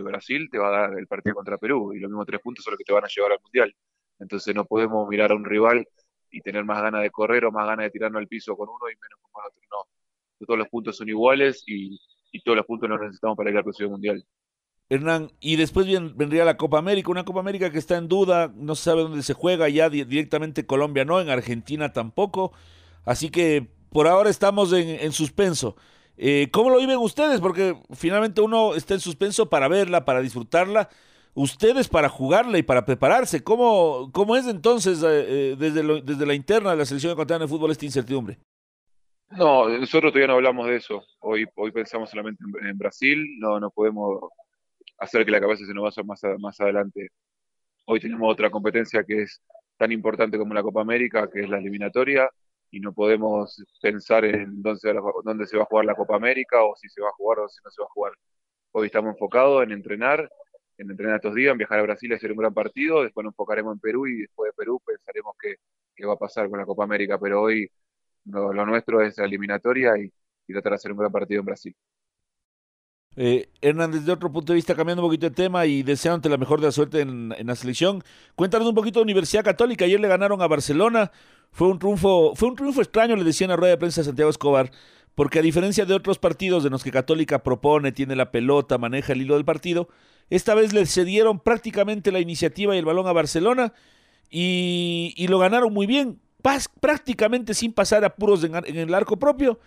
Brasil, 0.01 0.49
te 0.51 0.57
va 0.57 0.69
a 0.69 0.71
dar 0.81 0.99
el 0.99 1.07
partido 1.07 1.35
contra 1.35 1.57
Perú, 1.57 1.93
y 1.93 1.99
los 1.99 2.09
mismos 2.09 2.25
tres 2.25 2.41
puntos 2.41 2.63
son 2.63 2.71
los 2.73 2.79
que 2.79 2.83
te 2.83 2.93
van 2.93 3.05
a 3.05 3.07
llevar 3.07 3.33
al 3.33 3.39
Mundial. 3.43 3.75
Entonces 4.19 4.55
no 4.55 4.65
podemos 4.65 5.07
mirar 5.07 5.31
a 5.31 5.35
un 5.35 5.45
rival 5.45 5.87
y 6.31 6.41
tener 6.41 6.65
más 6.65 6.81
ganas 6.81 7.03
de 7.03 7.11
correr 7.11 7.45
o 7.45 7.51
más 7.51 7.67
ganas 7.67 7.85
de 7.85 7.91
tirarnos 7.91 8.19
al 8.19 8.27
piso 8.27 8.57
con 8.57 8.67
uno 8.69 8.89
y 8.89 8.95
menos 8.95 9.19
con 9.21 9.43
otro. 9.45 9.61
No, 9.71 10.45
todos 10.45 10.59
los 10.59 10.67
puntos 10.69 10.97
son 10.97 11.09
iguales 11.09 11.63
y, 11.67 11.99
y 12.31 12.41
todos 12.41 12.57
los 12.57 12.65
puntos 12.65 12.89
los 12.89 12.99
necesitamos 13.01 13.37
para 13.37 13.51
ir 13.51 13.57
al 13.57 13.89
Mundial. 13.89 14.25
Hernán, 14.89 15.31
y 15.39 15.55
después 15.55 15.85
vendría 16.15 16.45
la 16.45 16.57
Copa 16.57 16.79
América, 16.79 17.11
una 17.11 17.23
Copa 17.23 17.39
América 17.39 17.71
que 17.71 17.77
está 17.77 17.97
en 17.97 18.07
duda, 18.07 18.51
no 18.55 18.73
se 18.73 18.85
sabe 18.85 19.03
dónde 19.03 19.21
se 19.21 19.35
juega, 19.35 19.69
ya 19.69 19.87
directamente 19.87 20.65
Colombia 20.65 21.05
no, 21.05 21.21
en 21.21 21.29
Argentina 21.29 21.93
tampoco, 21.93 22.53
así 23.05 23.29
que 23.29 23.67
por 23.91 24.07
ahora 24.07 24.31
estamos 24.31 24.73
en, 24.73 25.11
suspenso. 25.11 25.75
Eh, 26.17 26.49
¿Cómo 26.51 26.71
lo 26.71 26.79
viven 26.79 26.97
ustedes? 26.97 27.39
Porque 27.39 27.77
finalmente 27.91 28.41
uno 28.41 28.73
está 28.73 28.95
en 28.95 28.99
suspenso 28.99 29.47
para 29.47 29.67
verla, 29.67 30.05
para 30.05 30.21
disfrutarla, 30.21 30.89
ustedes 31.35 31.87
para 31.87 32.09
jugarla 32.09 32.57
y 32.57 32.63
para 32.63 32.85
prepararse. 32.85 33.43
¿Cómo, 33.43 34.09
cómo 34.11 34.35
es 34.35 34.47
entonces 34.47 35.03
eh, 35.03 35.51
eh, 35.51 35.55
desde, 35.57 36.01
desde 36.01 36.25
la 36.25 36.33
interna 36.33 36.71
de 36.71 36.77
la 36.77 36.85
selección 36.85 37.13
ecuatoriana 37.13 37.45
de 37.45 37.49
fútbol 37.49 37.71
esta 37.71 37.85
incertidumbre? 37.85 38.39
No, 39.31 39.69
nosotros 39.69 40.11
todavía 40.11 40.27
no 40.27 40.33
hablamos 40.33 40.67
de 40.67 40.77
eso. 40.77 41.03
Hoy, 41.19 41.45
hoy 41.55 41.71
pensamos 41.71 42.09
solamente 42.09 42.43
en, 42.43 42.67
en 42.67 42.77
Brasil, 42.77 43.37
no, 43.39 43.59
no 43.59 43.69
podemos 43.69 44.19
hacer 44.99 45.25
que 45.25 45.31
la 45.31 45.39
cabeza 45.41 45.65
se 45.65 45.73
nos 45.73 45.83
vaya 45.83 46.03
más, 46.03 46.21
más 46.39 46.59
adelante. 46.61 47.09
Hoy 47.85 47.99
tenemos 47.99 48.31
otra 48.31 48.49
competencia 48.51 49.03
que 49.03 49.23
es 49.23 49.41
tan 49.77 49.91
importante 49.91 50.37
como 50.37 50.53
la 50.53 50.63
Copa 50.63 50.81
América, 50.81 51.29
que 51.29 51.41
es 51.41 51.49
la 51.49 51.57
eliminatoria, 51.59 52.29
y 52.71 52.79
no 52.79 52.93
podemos 52.93 53.63
pensar 53.81 54.25
en 54.25 54.61
dónde 54.61 54.79
dónde 55.23 55.47
se 55.47 55.57
va 55.57 55.63
a 55.63 55.65
jugar 55.65 55.85
la 55.85 55.95
Copa 55.95 56.15
América 56.15 56.63
o 56.63 56.75
si 56.75 56.89
se 56.89 57.01
va 57.01 57.09
a 57.09 57.13
jugar 57.13 57.39
o 57.39 57.49
si 57.49 57.59
no 57.63 57.71
se 57.71 57.81
va 57.81 57.87
a 57.87 57.91
jugar. 57.91 58.13
Hoy 58.71 58.87
estamos 58.87 59.13
enfocados 59.13 59.63
en 59.63 59.71
entrenar, 59.71 60.29
en 60.77 60.91
entrenar 60.91 61.15
estos 61.17 61.35
días, 61.35 61.51
en 61.51 61.57
viajar 61.57 61.79
a 61.79 61.83
Brasil 61.83 62.11
y 62.11 62.15
hacer 62.15 62.31
un 62.31 62.37
gran 62.37 62.53
partido, 62.53 63.03
después 63.03 63.23
nos 63.23 63.33
enfocaremos 63.33 63.73
en 63.75 63.79
Perú 63.79 64.07
y 64.07 64.21
después 64.21 64.49
de 64.51 64.53
Perú 64.55 64.81
pensaremos 64.85 65.35
qué, 65.41 65.55
qué 65.95 66.05
va 66.05 66.13
a 66.13 66.17
pasar 66.17 66.49
con 66.49 66.59
la 66.59 66.65
Copa 66.65 66.83
América, 66.83 67.17
pero 67.19 67.41
hoy 67.41 67.69
lo, 68.25 68.53
nuestro 68.65 69.01
es 69.01 69.17
la 69.17 69.25
eliminatoria 69.25 69.97
y, 69.97 70.11
y 70.47 70.53
tratar 70.53 70.73
de 70.73 70.75
hacer 70.75 70.91
un 70.91 70.99
gran 70.99 71.11
partido 71.11 71.39
en 71.41 71.45
Brasil. 71.45 71.75
Eh, 73.15 73.49
Hernández, 73.61 74.05
de 74.05 74.11
otro 74.11 74.31
punto 74.31 74.53
de 74.53 74.57
vista, 74.57 74.75
cambiando 74.75 75.03
un 75.03 75.09
poquito 75.09 75.27
de 75.27 75.35
tema 75.35 75.65
y 75.65 75.83
deseándote 75.83 76.29
la 76.29 76.37
mejor 76.37 76.61
de 76.61 76.67
la 76.67 76.71
suerte 76.71 77.01
en, 77.01 77.29
la 77.29 77.55
selección, 77.55 78.03
cuéntanos 78.35 78.67
un 78.67 78.75
poquito 78.75 78.99
de 78.99 79.03
Universidad 79.03 79.43
Católica. 79.43 79.85
Ayer 79.85 79.99
le 79.99 80.07
ganaron 80.07 80.41
a 80.41 80.47
Barcelona. 80.47 81.11
Fue 81.51 81.67
un 81.67 81.79
triunfo, 81.79 82.33
fue 82.35 82.47
un 82.47 82.55
triunfo 82.55 82.81
extraño, 82.81 83.15
le 83.15 83.23
decían 83.23 83.51
a 83.51 83.55
rueda 83.55 83.71
de 83.71 83.77
prensa 83.77 84.01
de 84.01 84.05
Santiago 84.05 84.29
Escobar, 84.29 84.71
porque 85.15 85.39
a 85.39 85.41
diferencia 85.41 85.85
de 85.85 85.95
otros 85.95 86.19
partidos 86.19 86.63
en 86.63 86.71
los 86.71 86.83
que 86.83 86.91
Católica 86.91 87.41
propone, 87.41 87.91
tiene 87.91 88.15
la 88.15 88.31
pelota, 88.31 88.77
maneja 88.77 89.13
el 89.13 89.23
hilo 89.23 89.33
del 89.33 89.45
partido, 89.45 89.89
esta 90.29 90.53
vez 90.53 90.73
le 90.73 90.85
cedieron 90.85 91.39
prácticamente 91.39 92.11
la 92.11 92.19
iniciativa 92.19 92.75
y 92.75 92.79
el 92.79 92.85
balón 92.85 93.07
a 93.07 93.13
Barcelona 93.13 93.73
y, 94.29 95.15
y 95.17 95.27
lo 95.27 95.39
ganaron 95.39 95.73
muy 95.73 95.87
bien, 95.87 96.21
prácticamente 96.79 97.55
sin 97.55 97.73
pasar 97.73 98.05
apuros 98.05 98.43
en, 98.43 98.55
en 98.55 98.77
el 98.77 98.93
arco 98.93 99.17
propio 99.17 99.59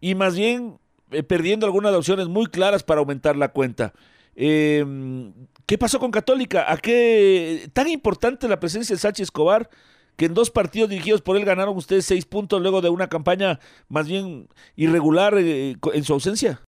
y 0.00 0.16
más 0.16 0.36
bien 0.36 0.78
eh, 1.10 1.22
perdiendo 1.22 1.66
algunas 1.66 1.94
opciones 1.94 2.28
muy 2.28 2.46
claras 2.46 2.82
para 2.82 3.00
aumentar 3.00 3.36
la 3.36 3.48
cuenta. 3.48 3.92
Em, 4.34 5.32
¿Qué 5.66 5.76
pasó 5.76 5.98
con 5.98 6.10
Católica? 6.10 6.72
¿A 6.72 6.76
qué 6.76 7.68
tan 7.72 7.88
importante 7.88 8.48
la 8.48 8.60
presencia 8.60 8.94
de 8.94 9.00
Sánchez 9.00 9.24
Escobar? 9.24 9.68
Que 10.16 10.26
en 10.26 10.34
dos 10.34 10.50
partidos 10.50 10.90
dirigidos 10.90 11.22
por 11.22 11.36
él 11.36 11.44
ganaron 11.44 11.76
ustedes 11.76 12.04
seis 12.04 12.26
puntos 12.26 12.60
luego 12.60 12.80
de 12.80 12.90
una 12.90 13.08
campaña 13.08 13.58
más 13.88 14.06
bien 14.06 14.48
irregular 14.76 15.34
eh, 15.38 15.76
en 15.92 16.04
su 16.04 16.12
ausencia. 16.12 16.60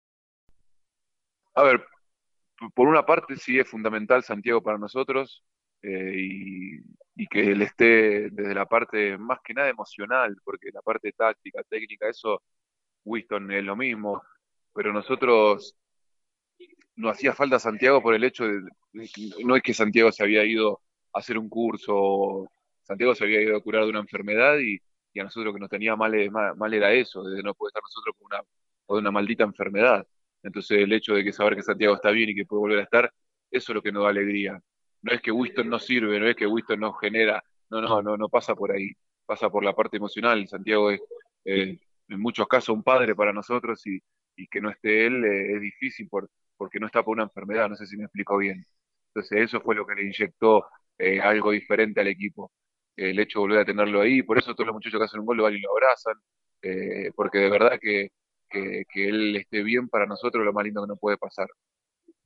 A 1.54 1.64
ver, 1.64 1.86
por 2.74 2.88
una 2.88 3.06
parte 3.06 3.36
sí 3.36 3.60
es 3.60 3.68
fundamental 3.68 4.24
Santiago 4.24 4.62
para 4.62 4.78
nosotros 4.78 5.44
eh, 5.84 6.14
y, 6.16 6.78
y, 7.16 7.28
que 7.28 7.52
él 7.52 7.62
esté 7.62 8.30
desde 8.30 8.56
la 8.56 8.66
parte 8.66 9.18
más 9.18 9.40
que 9.44 9.54
nada 9.54 9.70
emocional, 9.70 10.38
porque 10.44 10.70
la 10.72 10.82
parte 10.82 11.12
táctica, 11.12 11.62
técnica, 11.64 12.08
eso 12.08 12.42
Winston 13.04 13.52
es 13.52 13.64
lo 13.64 13.76
mismo, 13.76 14.24
pero 14.74 14.94
nosotros 14.94 15.76
no 16.96 17.10
hacía 17.10 17.34
falta 17.34 17.60
Santiago 17.60 18.02
por 18.02 18.14
el 18.14 18.24
hecho 18.24 18.46
de, 18.46 18.62
no 19.44 19.56
es 19.56 19.64
que 19.64 19.74
Santiago 19.74 20.12
se 20.12 20.24
había 20.24 20.44
ido 20.46 20.82
a 21.14 21.20
hacer 21.20 21.38
un 21.38 21.50
curso, 21.50 22.50
Santiago 22.84 23.16
se 23.16 23.24
había 23.24 23.42
ido 23.42 23.58
a 23.58 23.62
curar 23.62 23.84
de 23.84 23.90
una 23.90 24.00
enfermedad 24.00 24.58
y, 24.60 24.80
a 25.20 25.24
nosotros 25.24 25.54
que 25.54 25.60
nos 25.60 25.70
tenía 25.70 25.96
mal, 25.96 26.14
mal, 26.32 26.74
era 26.74 26.94
eso, 26.94 27.24
de 27.24 27.44
no 27.44 27.54
poder 27.54 27.72
estar 27.72 27.84
nosotros 27.84 28.16
con 28.18 28.28
una, 28.28 28.44
con 28.86 29.00
una 29.00 29.12
maldita 29.12 29.44
enfermedad. 29.44 30.08
Entonces 30.42 30.80
el 30.80 30.94
hecho 30.94 31.14
de 31.14 31.24
que 31.24 31.34
saber 31.34 31.56
que 31.56 31.64
Santiago 31.64 31.96
está 31.96 32.12
bien 32.12 32.30
y 32.30 32.36
que 32.36 32.46
puede 32.46 32.62
volver 32.62 32.80
a 32.80 32.84
estar, 32.84 33.14
eso 33.52 33.72
es 33.72 33.76
lo 33.76 33.82
que 33.82 33.92
nos 33.92 34.04
da 34.04 34.10
alegría. 34.10 34.62
No 35.02 35.12
es 35.12 35.22
que 35.22 35.32
Winston 35.32 35.70
no 35.70 35.80
sirve, 35.80 36.20
no 36.20 36.28
es 36.28 36.36
que 36.36 36.48
Winston 36.48 36.80
no 36.80 36.94
genera, 36.94 37.44
no, 37.70 37.82
no, 37.82 38.02
no, 38.02 38.16
no 38.18 38.30
pasa 38.30 38.56
por 38.56 38.72
ahí, 38.72 38.92
pasa 39.26 39.50
por 39.50 39.66
la 39.66 39.74
parte 39.74 39.98
emocional. 39.98 40.48
Santiago 40.48 40.92
es, 40.92 41.02
eh, 41.46 41.78
en 42.12 42.22
muchos 42.22 42.48
casos 42.48 42.76
un 42.76 42.84
padre 42.84 43.16
para 43.16 43.34
nosotros 43.34 43.86
y, 43.88 44.00
y 44.36 44.48
que 44.48 44.62
no 44.62 44.70
esté 44.70 45.06
él 45.06 45.24
eh, 45.26 45.56
es 45.56 45.62
difícil 45.62 46.08
por, 46.10 46.30
porque 46.58 46.80
no 46.80 46.88
está 46.88 47.04
por 47.04 47.14
una 47.14 47.24
enfermedad, 47.24 47.70
no 47.70 47.76
sé 47.76 47.86
si 47.88 47.98
me 47.98 48.06
explico 48.06 48.38
bien. 48.38 48.66
Entonces 49.08 49.42
eso 49.42 49.62
fue 49.62 49.76
lo 49.76 49.86
que 49.86 49.96
le 49.96 50.04
inyectó 50.04 50.66
eh, 50.98 51.20
algo 51.22 51.52
diferente 51.52 52.02
al 52.02 52.08
equipo, 52.08 52.52
el 52.96 53.20
hecho 53.20 53.40
de 53.40 53.42
volver 53.42 53.60
a 53.60 53.66
tenerlo 53.66 54.02
ahí, 54.02 54.24
por 54.24 54.38
eso 54.38 54.54
todos 54.54 54.68
los 54.68 54.76
muchachos 54.76 55.00
que 55.00 55.06
hacen 55.06 55.20
un 55.22 55.26
gol 55.26 55.38
lo 55.38 55.44
van 55.44 55.54
y 55.56 55.60
lo 55.60 55.72
abrazan, 55.72 56.16
eh, 56.62 57.12
porque 57.16 57.40
de 57.40 57.50
verdad 57.50 57.80
que, 57.82 58.10
que, 58.50 58.86
él 59.10 59.36
esté 59.38 59.64
bien 59.64 59.90
para 59.90 60.06
nosotros 60.06 60.42
es 60.42 60.46
lo 60.46 60.54
más 60.54 60.66
lindo 60.66 60.82
que 60.84 60.88
nos 60.90 61.00
puede 61.00 61.18
pasar. 61.18 61.48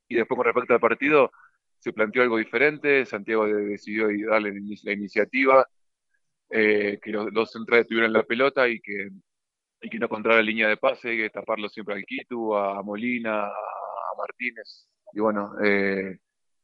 Y 0.07 0.15
después 0.15 0.37
con 0.37 0.45
respecto 0.45 0.73
al 0.73 0.79
partido, 0.79 1.31
se 1.79 1.93
planteó 1.93 2.23
algo 2.23 2.37
diferente, 2.37 3.05
Santiago 3.05 3.47
decidió 3.47 4.07
darle 4.29 4.53
la 4.83 4.91
iniciativa, 4.93 5.67
que 6.49 6.99
los 7.05 7.33
dos 7.33 7.51
centrales 7.51 7.87
tuvieran 7.87 8.13
la 8.13 8.23
pelota 8.23 8.67
y 8.67 8.79
que, 8.81 9.09
y 9.85 9.89
que 9.89 9.99
no 9.99 10.07
la 10.09 10.41
línea 10.41 10.67
de 10.67 10.77
pase, 10.77 11.15
que 11.15 11.29
taparlo 11.29 11.69
siempre 11.69 11.95
al 11.95 12.05
Quito, 12.05 12.57
a 12.57 12.81
Molina, 12.81 13.45
a 13.45 14.17
Martínez. 14.17 14.87
Y 15.13 15.19
bueno, 15.19 15.53
eh, 15.63 16.17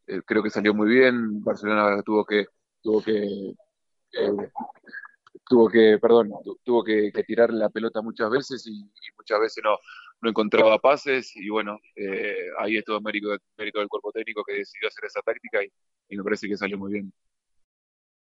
eh, 0.08 0.22
creo 0.26 0.42
que 0.42 0.50
salió 0.50 0.74
muy 0.74 0.90
bien. 0.90 1.44
Barcelona 1.44 2.02
tuvo 2.04 2.26
que 2.26 2.46
tuvo 2.82 3.02
que 3.04 3.54
tuvo 5.48 5.70
que, 5.70 6.00
perdón, 6.02 6.32
tuvo 6.64 6.84
que, 6.84 7.12
tirar 7.28 7.54
la 7.54 7.70
pelota 7.70 8.02
muchas 8.02 8.30
veces 8.32 8.66
y, 8.68 8.90
muchas 9.18 9.40
veces 9.40 9.64
no, 9.64 9.78
no 10.22 10.30
encontraba 10.30 10.80
pases 10.80 11.36
y 11.36 11.50
bueno, 11.50 11.78
ahí 12.60 12.78
es 12.78 12.86
todo 12.86 13.00
mérito, 13.02 13.30
mérito 13.58 13.80
del 13.80 13.88
cuerpo 13.88 14.12
técnico 14.12 14.44
que 14.44 14.56
decidió 14.56 14.88
hacer 14.88 15.06
esa 15.06 15.22
táctica 15.22 15.64
y, 15.64 15.72
y 16.10 16.18
me 16.18 16.24
parece 16.24 16.48
que 16.48 16.58
salió 16.58 16.78
muy 16.78 16.94
bien. 16.94 17.14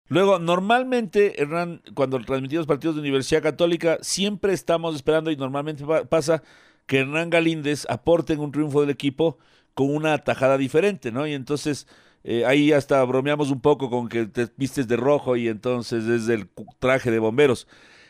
Luego, 0.08 0.38
normalmente, 0.38 1.42
Hernán, 1.42 1.82
cuando 1.96 2.20
transmitimos 2.20 2.68
partidos 2.68 2.96
de 2.96 3.02
Universidad 3.02 3.42
Católica, 3.42 3.98
siempre 4.02 4.54
estamos 4.54 4.96
esperando 4.96 5.32
y 5.32 5.36
normalmente 5.36 5.84
pasa 6.10 6.44
que 6.86 7.00
Hernán 7.00 7.32
Galíndez 7.32 7.88
aporte 7.90 8.34
en 8.34 8.40
un 8.40 8.52
triunfo 8.52 8.82
del 8.82 8.92
equipo 8.92 9.40
con 9.74 9.94
una 9.94 10.18
tajada 10.20 10.58
diferente, 10.58 11.12
¿no? 11.12 11.26
Y 11.26 11.34
entonces 11.34 11.88
eh, 12.24 12.46
ahí 12.46 12.72
hasta 12.72 13.04
bromeamos 13.04 13.52
un 13.52 13.62
poco 13.62 13.90
con 13.90 14.08
que 14.08 14.26
te 14.26 14.48
vistes 14.58 14.88
de 14.88 14.96
rojo 14.96 15.36
y 15.36 15.48
entonces 15.48 16.06
es 16.06 16.30
el 16.30 16.50
traje 16.80 17.12
de 17.12 17.20
bomberos. 17.20 17.68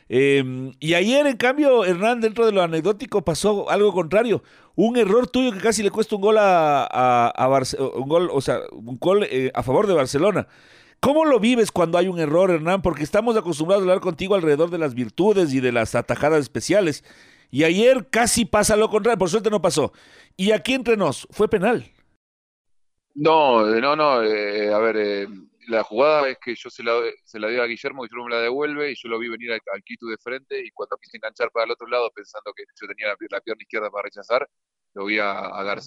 Em, 0.07 0.73
y 0.79 0.93
ayer, 0.93 1.25
en 1.25 1.37
cambio, 1.37 1.83
Hernán, 1.83 2.21
dentro 2.21 2.45
de 2.45 2.51
lo 2.51 2.61
anecdótico, 2.61 3.23
pasó 3.23 3.69
algo 3.69 3.93
contrario. 3.93 4.43
Un 4.75 4.97
error 4.97 5.27
tuyo 5.27 5.51
que 5.51 5.59
casi 5.59 5.81
le 5.81 5.91
cuesta 5.91 6.15
un 6.15 6.21
gol 6.21 6.37
a, 6.39 7.61
un 7.95 8.07
gol, 8.09 8.29
o 8.31 8.41
sea, 8.41 8.59
un 8.71 8.97
gol 8.99 9.23
eh, 9.29 9.51
a 9.53 9.63
favor 9.63 9.87
de 9.87 9.93
Barcelona. 9.93 10.47
¿Cómo 11.05 11.23
lo 11.23 11.39
vives 11.39 11.71
cuando 11.71 11.99
hay 11.99 12.07
un 12.07 12.17
error, 12.17 12.49
Hernán? 12.49 12.81
Porque 12.81 13.03
estamos 13.03 13.37
acostumbrados 13.37 13.83
a 13.83 13.85
hablar 13.85 14.01
contigo 14.01 14.33
alrededor 14.33 14.71
de 14.71 14.79
las 14.79 14.95
virtudes 14.95 15.53
y 15.53 15.59
de 15.59 15.71
las 15.71 15.93
atajadas 15.93 16.39
especiales. 16.39 17.03
Y 17.51 17.63
ayer 17.63 18.07
casi 18.09 18.43
pasa 18.43 18.75
lo 18.75 18.89
contrario, 18.89 19.19
por 19.19 19.29
suerte 19.29 19.51
no 19.51 19.61
pasó. 19.61 19.93
Y 20.35 20.49
aquí 20.49 20.73
entre 20.73 20.97
nos, 20.97 21.27
fue 21.29 21.47
penal. 21.47 21.85
No, 23.13 23.63
no, 23.67 23.95
no. 23.95 24.23
Eh, 24.23 24.73
a 24.73 24.79
ver, 24.79 24.97
eh, 24.97 25.27
la 25.67 25.83
jugada 25.83 26.27
es 26.27 26.39
que 26.43 26.55
yo 26.55 26.71
se 26.71 26.81
la, 26.81 26.99
se 27.23 27.39
la 27.39 27.49
doy 27.49 27.59
a 27.59 27.65
Guillermo, 27.65 28.03
y 28.03 28.07
Guillermo 28.07 28.25
me 28.25 28.33
la 28.33 28.41
devuelve 28.41 28.89
y 28.89 28.95
yo 28.95 29.07
lo 29.07 29.19
vi 29.19 29.29
venir 29.29 29.51
al, 29.51 29.83
Quito 29.83 30.07
de 30.07 30.17
frente 30.17 30.59
y 30.59 30.71
cuando 30.71 30.97
quise 30.97 31.17
enganchar 31.17 31.51
para 31.51 31.65
el 31.65 31.71
otro 31.71 31.85
lado 31.85 32.09
pensando 32.15 32.51
que 32.51 32.63
yo 32.81 32.87
tenía 32.87 33.09
la, 33.29 33.41
pierna 33.41 33.61
izquierda 33.61 33.91
para 33.91 34.05
rechazar, 34.05 34.49
lo 34.95 35.05
vi 35.05 35.19
a, 35.19 35.33
a. 35.33 35.77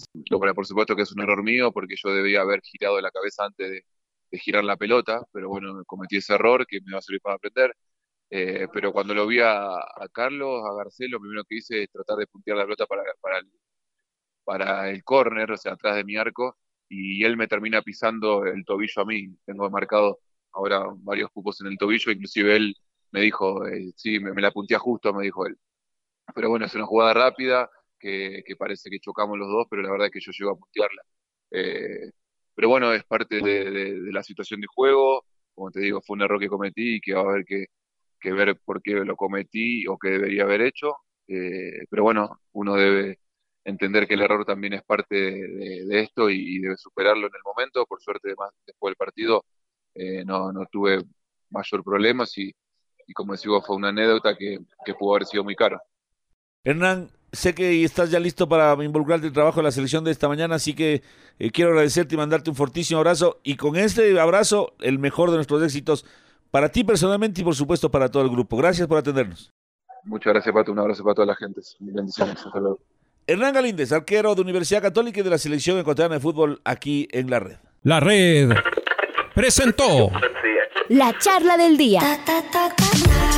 Por 0.55 0.65
supuesto 0.65 0.95
que 0.95 1.01
es 1.01 1.11
un 1.11 1.21
error 1.21 1.43
mío 1.43 1.73
porque 1.73 1.95
yo 2.01 2.13
debía 2.13 2.39
haber 2.39 2.61
girado 2.61 3.01
la 3.01 3.11
cabeza 3.11 3.43
antes 3.43 3.69
de, 3.69 3.83
de 4.31 4.39
girar 4.39 4.63
la 4.63 4.77
pelota, 4.77 5.21
pero 5.31 5.49
bueno, 5.49 5.83
cometí 5.85 6.17
ese 6.17 6.33
error 6.35 6.65
que 6.67 6.79
me 6.81 6.93
va 6.93 6.99
a 6.99 7.01
servir 7.01 7.21
para 7.21 7.35
aprender. 7.35 7.75
Eh, 8.31 8.67
pero 8.73 8.93
cuando 8.93 9.13
lo 9.15 9.27
vi 9.27 9.39
a, 9.41 9.79
Carlos, 10.11 10.63
a 10.65 10.75
Garcés, 10.75 11.09
lo 11.09 11.19
primero 11.19 11.43
que 11.45 11.55
hice 11.57 11.83
es 11.83 11.91
tratar 11.91 12.17
de 12.17 12.27
puntear 12.27 12.57
la 12.57 12.63
pelota 12.65 12.85
para, 12.85 13.03
para 13.21 13.39
el, 13.39 13.49
para 14.43 14.89
el 14.89 15.03
córner, 15.03 15.51
o 15.51 15.57
sea, 15.57 15.73
atrás 15.73 15.95
de 15.95 16.03
mi 16.03 16.15
arco, 16.17 16.57
y 16.87 17.23
él 17.23 17.37
me 17.37 17.47
termina 17.47 17.81
pisando 17.81 18.45
el 18.45 18.65
tobillo 18.65 19.01
a 19.01 19.05
mí. 19.05 19.29
Tengo 19.45 19.69
marcado 19.69 20.19
ahora 20.51 20.85
varios 20.97 21.29
cupos 21.31 21.61
en 21.61 21.67
el 21.67 21.77
tobillo, 21.77 22.11
inclusive 22.11 22.55
él 22.55 22.75
me 23.11 23.21
dijo, 23.21 23.65
eh, 23.67 23.91
sí, 23.95 24.19
me, 24.19 24.41
la 24.41 24.51
puntea 24.51 24.79
justo, 24.79 25.13
me 25.13 25.23
dijo 25.23 25.45
él. 25.45 25.57
Pero 26.35 26.49
bueno, 26.49 26.65
es 26.65 26.75
una 26.75 26.85
jugada 26.85 27.13
rápida, 27.13 27.69
que, 27.99 28.43
que, 28.45 28.55
parece 28.55 28.89
que 28.89 28.99
chocamos 28.99 29.37
los 29.37 29.49
dos, 29.49 29.67
pero 29.69 29.81
la 29.83 29.91
verdad 29.91 30.07
es 30.07 30.13
que 30.13 30.19
yo 30.21 30.31
llego 30.31 30.51
a 30.51 30.57
puntearla. 30.57 31.03
Eh, 31.51 32.11
pero 32.59 32.67
bueno, 32.67 32.91
es 32.91 33.05
parte 33.05 33.41
de, 33.41 34.11
la 34.11 34.21
situación 34.21 34.59
de 34.59 34.67
juego. 34.67 35.23
Como 35.55 35.71
te 35.71 35.79
digo, 35.79 36.01
fue 36.01 36.15
un 36.15 36.23
error 36.23 36.41
que 36.41 36.49
cometí 36.49 36.95
y 36.95 36.99
que 36.99 37.13
va 37.13 37.21
a 37.21 37.23
haber 37.23 37.45
que, 37.45 37.67
ver 38.33 38.59
por 38.65 38.81
qué 38.81 38.95
lo 38.95 39.15
cometí 39.15 39.87
o 39.87 39.97
qué 39.97 40.09
debería 40.09 40.43
haber 40.43 40.63
hecho. 40.63 40.93
Eh, 41.29 41.85
pero 41.89 42.03
bueno, 42.03 42.41
uno 42.51 42.75
debe 42.75 43.19
entender 43.63 44.09
que 44.09 44.15
el 44.15 44.23
error 44.23 44.43
también 44.43 44.73
es 44.73 44.83
parte 44.83 45.15
de, 45.15 46.01
esto 46.01 46.29
y, 46.29 46.59
debe 46.59 46.75
superarlo 46.75 47.27
en 47.27 47.33
el 47.33 47.41
momento. 47.45 47.85
Por 47.85 48.01
suerte, 48.01 48.35
más 48.37 48.51
después 48.67 48.91
del 48.91 48.97
partido, 48.97 49.45
eh, 49.95 50.25
no, 50.25 50.51
no 50.51 50.65
tuve 50.69 51.01
mayor 51.51 51.81
problemas 51.81 52.37
y, 52.37 52.53
como 53.13 53.31
decimos, 53.33 53.65
fue 53.65 53.77
una 53.77 53.89
anécdota 53.89 54.35
que, 54.37 54.59
que 54.83 54.95
pudo 54.95 55.15
haber 55.15 55.27
sido 55.27 55.45
muy 55.45 55.55
cara. 55.55 55.81
Hernán, 56.63 57.09
sé 57.31 57.55
que 57.55 57.83
estás 57.83 58.11
ya 58.11 58.19
listo 58.19 58.49
para 58.49 58.71
involucrarte 58.83 59.25
en 59.25 59.29
el 59.29 59.33
trabajo 59.33 59.59
de 59.59 59.63
la 59.63 59.71
selección 59.71 60.03
de 60.03 60.11
esta 60.11 60.27
mañana, 60.27 60.55
así 60.55 60.73
que 60.73 61.01
eh, 61.39 61.51
quiero 61.51 61.71
agradecerte 61.71 62.15
y 62.15 62.17
mandarte 62.17 62.49
un 62.49 62.55
fortísimo 62.55 62.99
abrazo. 62.99 63.39
Y 63.43 63.55
con 63.55 63.75
este 63.75 64.19
abrazo, 64.19 64.73
el 64.79 64.99
mejor 64.99 65.29
de 65.29 65.37
nuestros 65.37 65.63
éxitos 65.63 66.05
para 66.51 66.69
ti 66.69 66.83
personalmente 66.83 67.41
y 67.41 67.43
por 67.43 67.55
supuesto 67.55 67.89
para 67.89 68.09
todo 68.09 68.23
el 68.23 68.29
grupo. 68.29 68.57
Gracias 68.57 68.87
por 68.87 68.97
atendernos. 68.97 69.51
Muchas 70.03 70.33
gracias, 70.33 70.53
Pato. 70.53 70.71
Un 70.71 70.79
abrazo 70.79 71.03
para 71.03 71.15
toda 71.15 71.27
la 71.27 71.35
gente. 71.35 71.61
Bendiciones. 71.79 72.37
Hasta 72.45 72.59
luego. 72.59 72.79
Hernán 73.27 73.53
Galíndez, 73.53 73.91
arquero 73.91 74.33
de 74.33 74.41
Universidad 74.41 74.81
Católica 74.81 75.19
y 75.19 75.23
de 75.23 75.29
la 75.29 75.37
Selección 75.37 75.77
Ecuatoriana 75.77 76.15
de 76.15 76.21
Fútbol 76.21 76.61
aquí 76.63 77.07
en 77.11 77.29
la 77.29 77.39
red. 77.39 77.57
La 77.83 77.99
red 77.99 78.49
presentó 79.35 80.11
la 80.87 81.15
charla 81.19 81.55
del 81.55 81.77
día. 81.77 82.01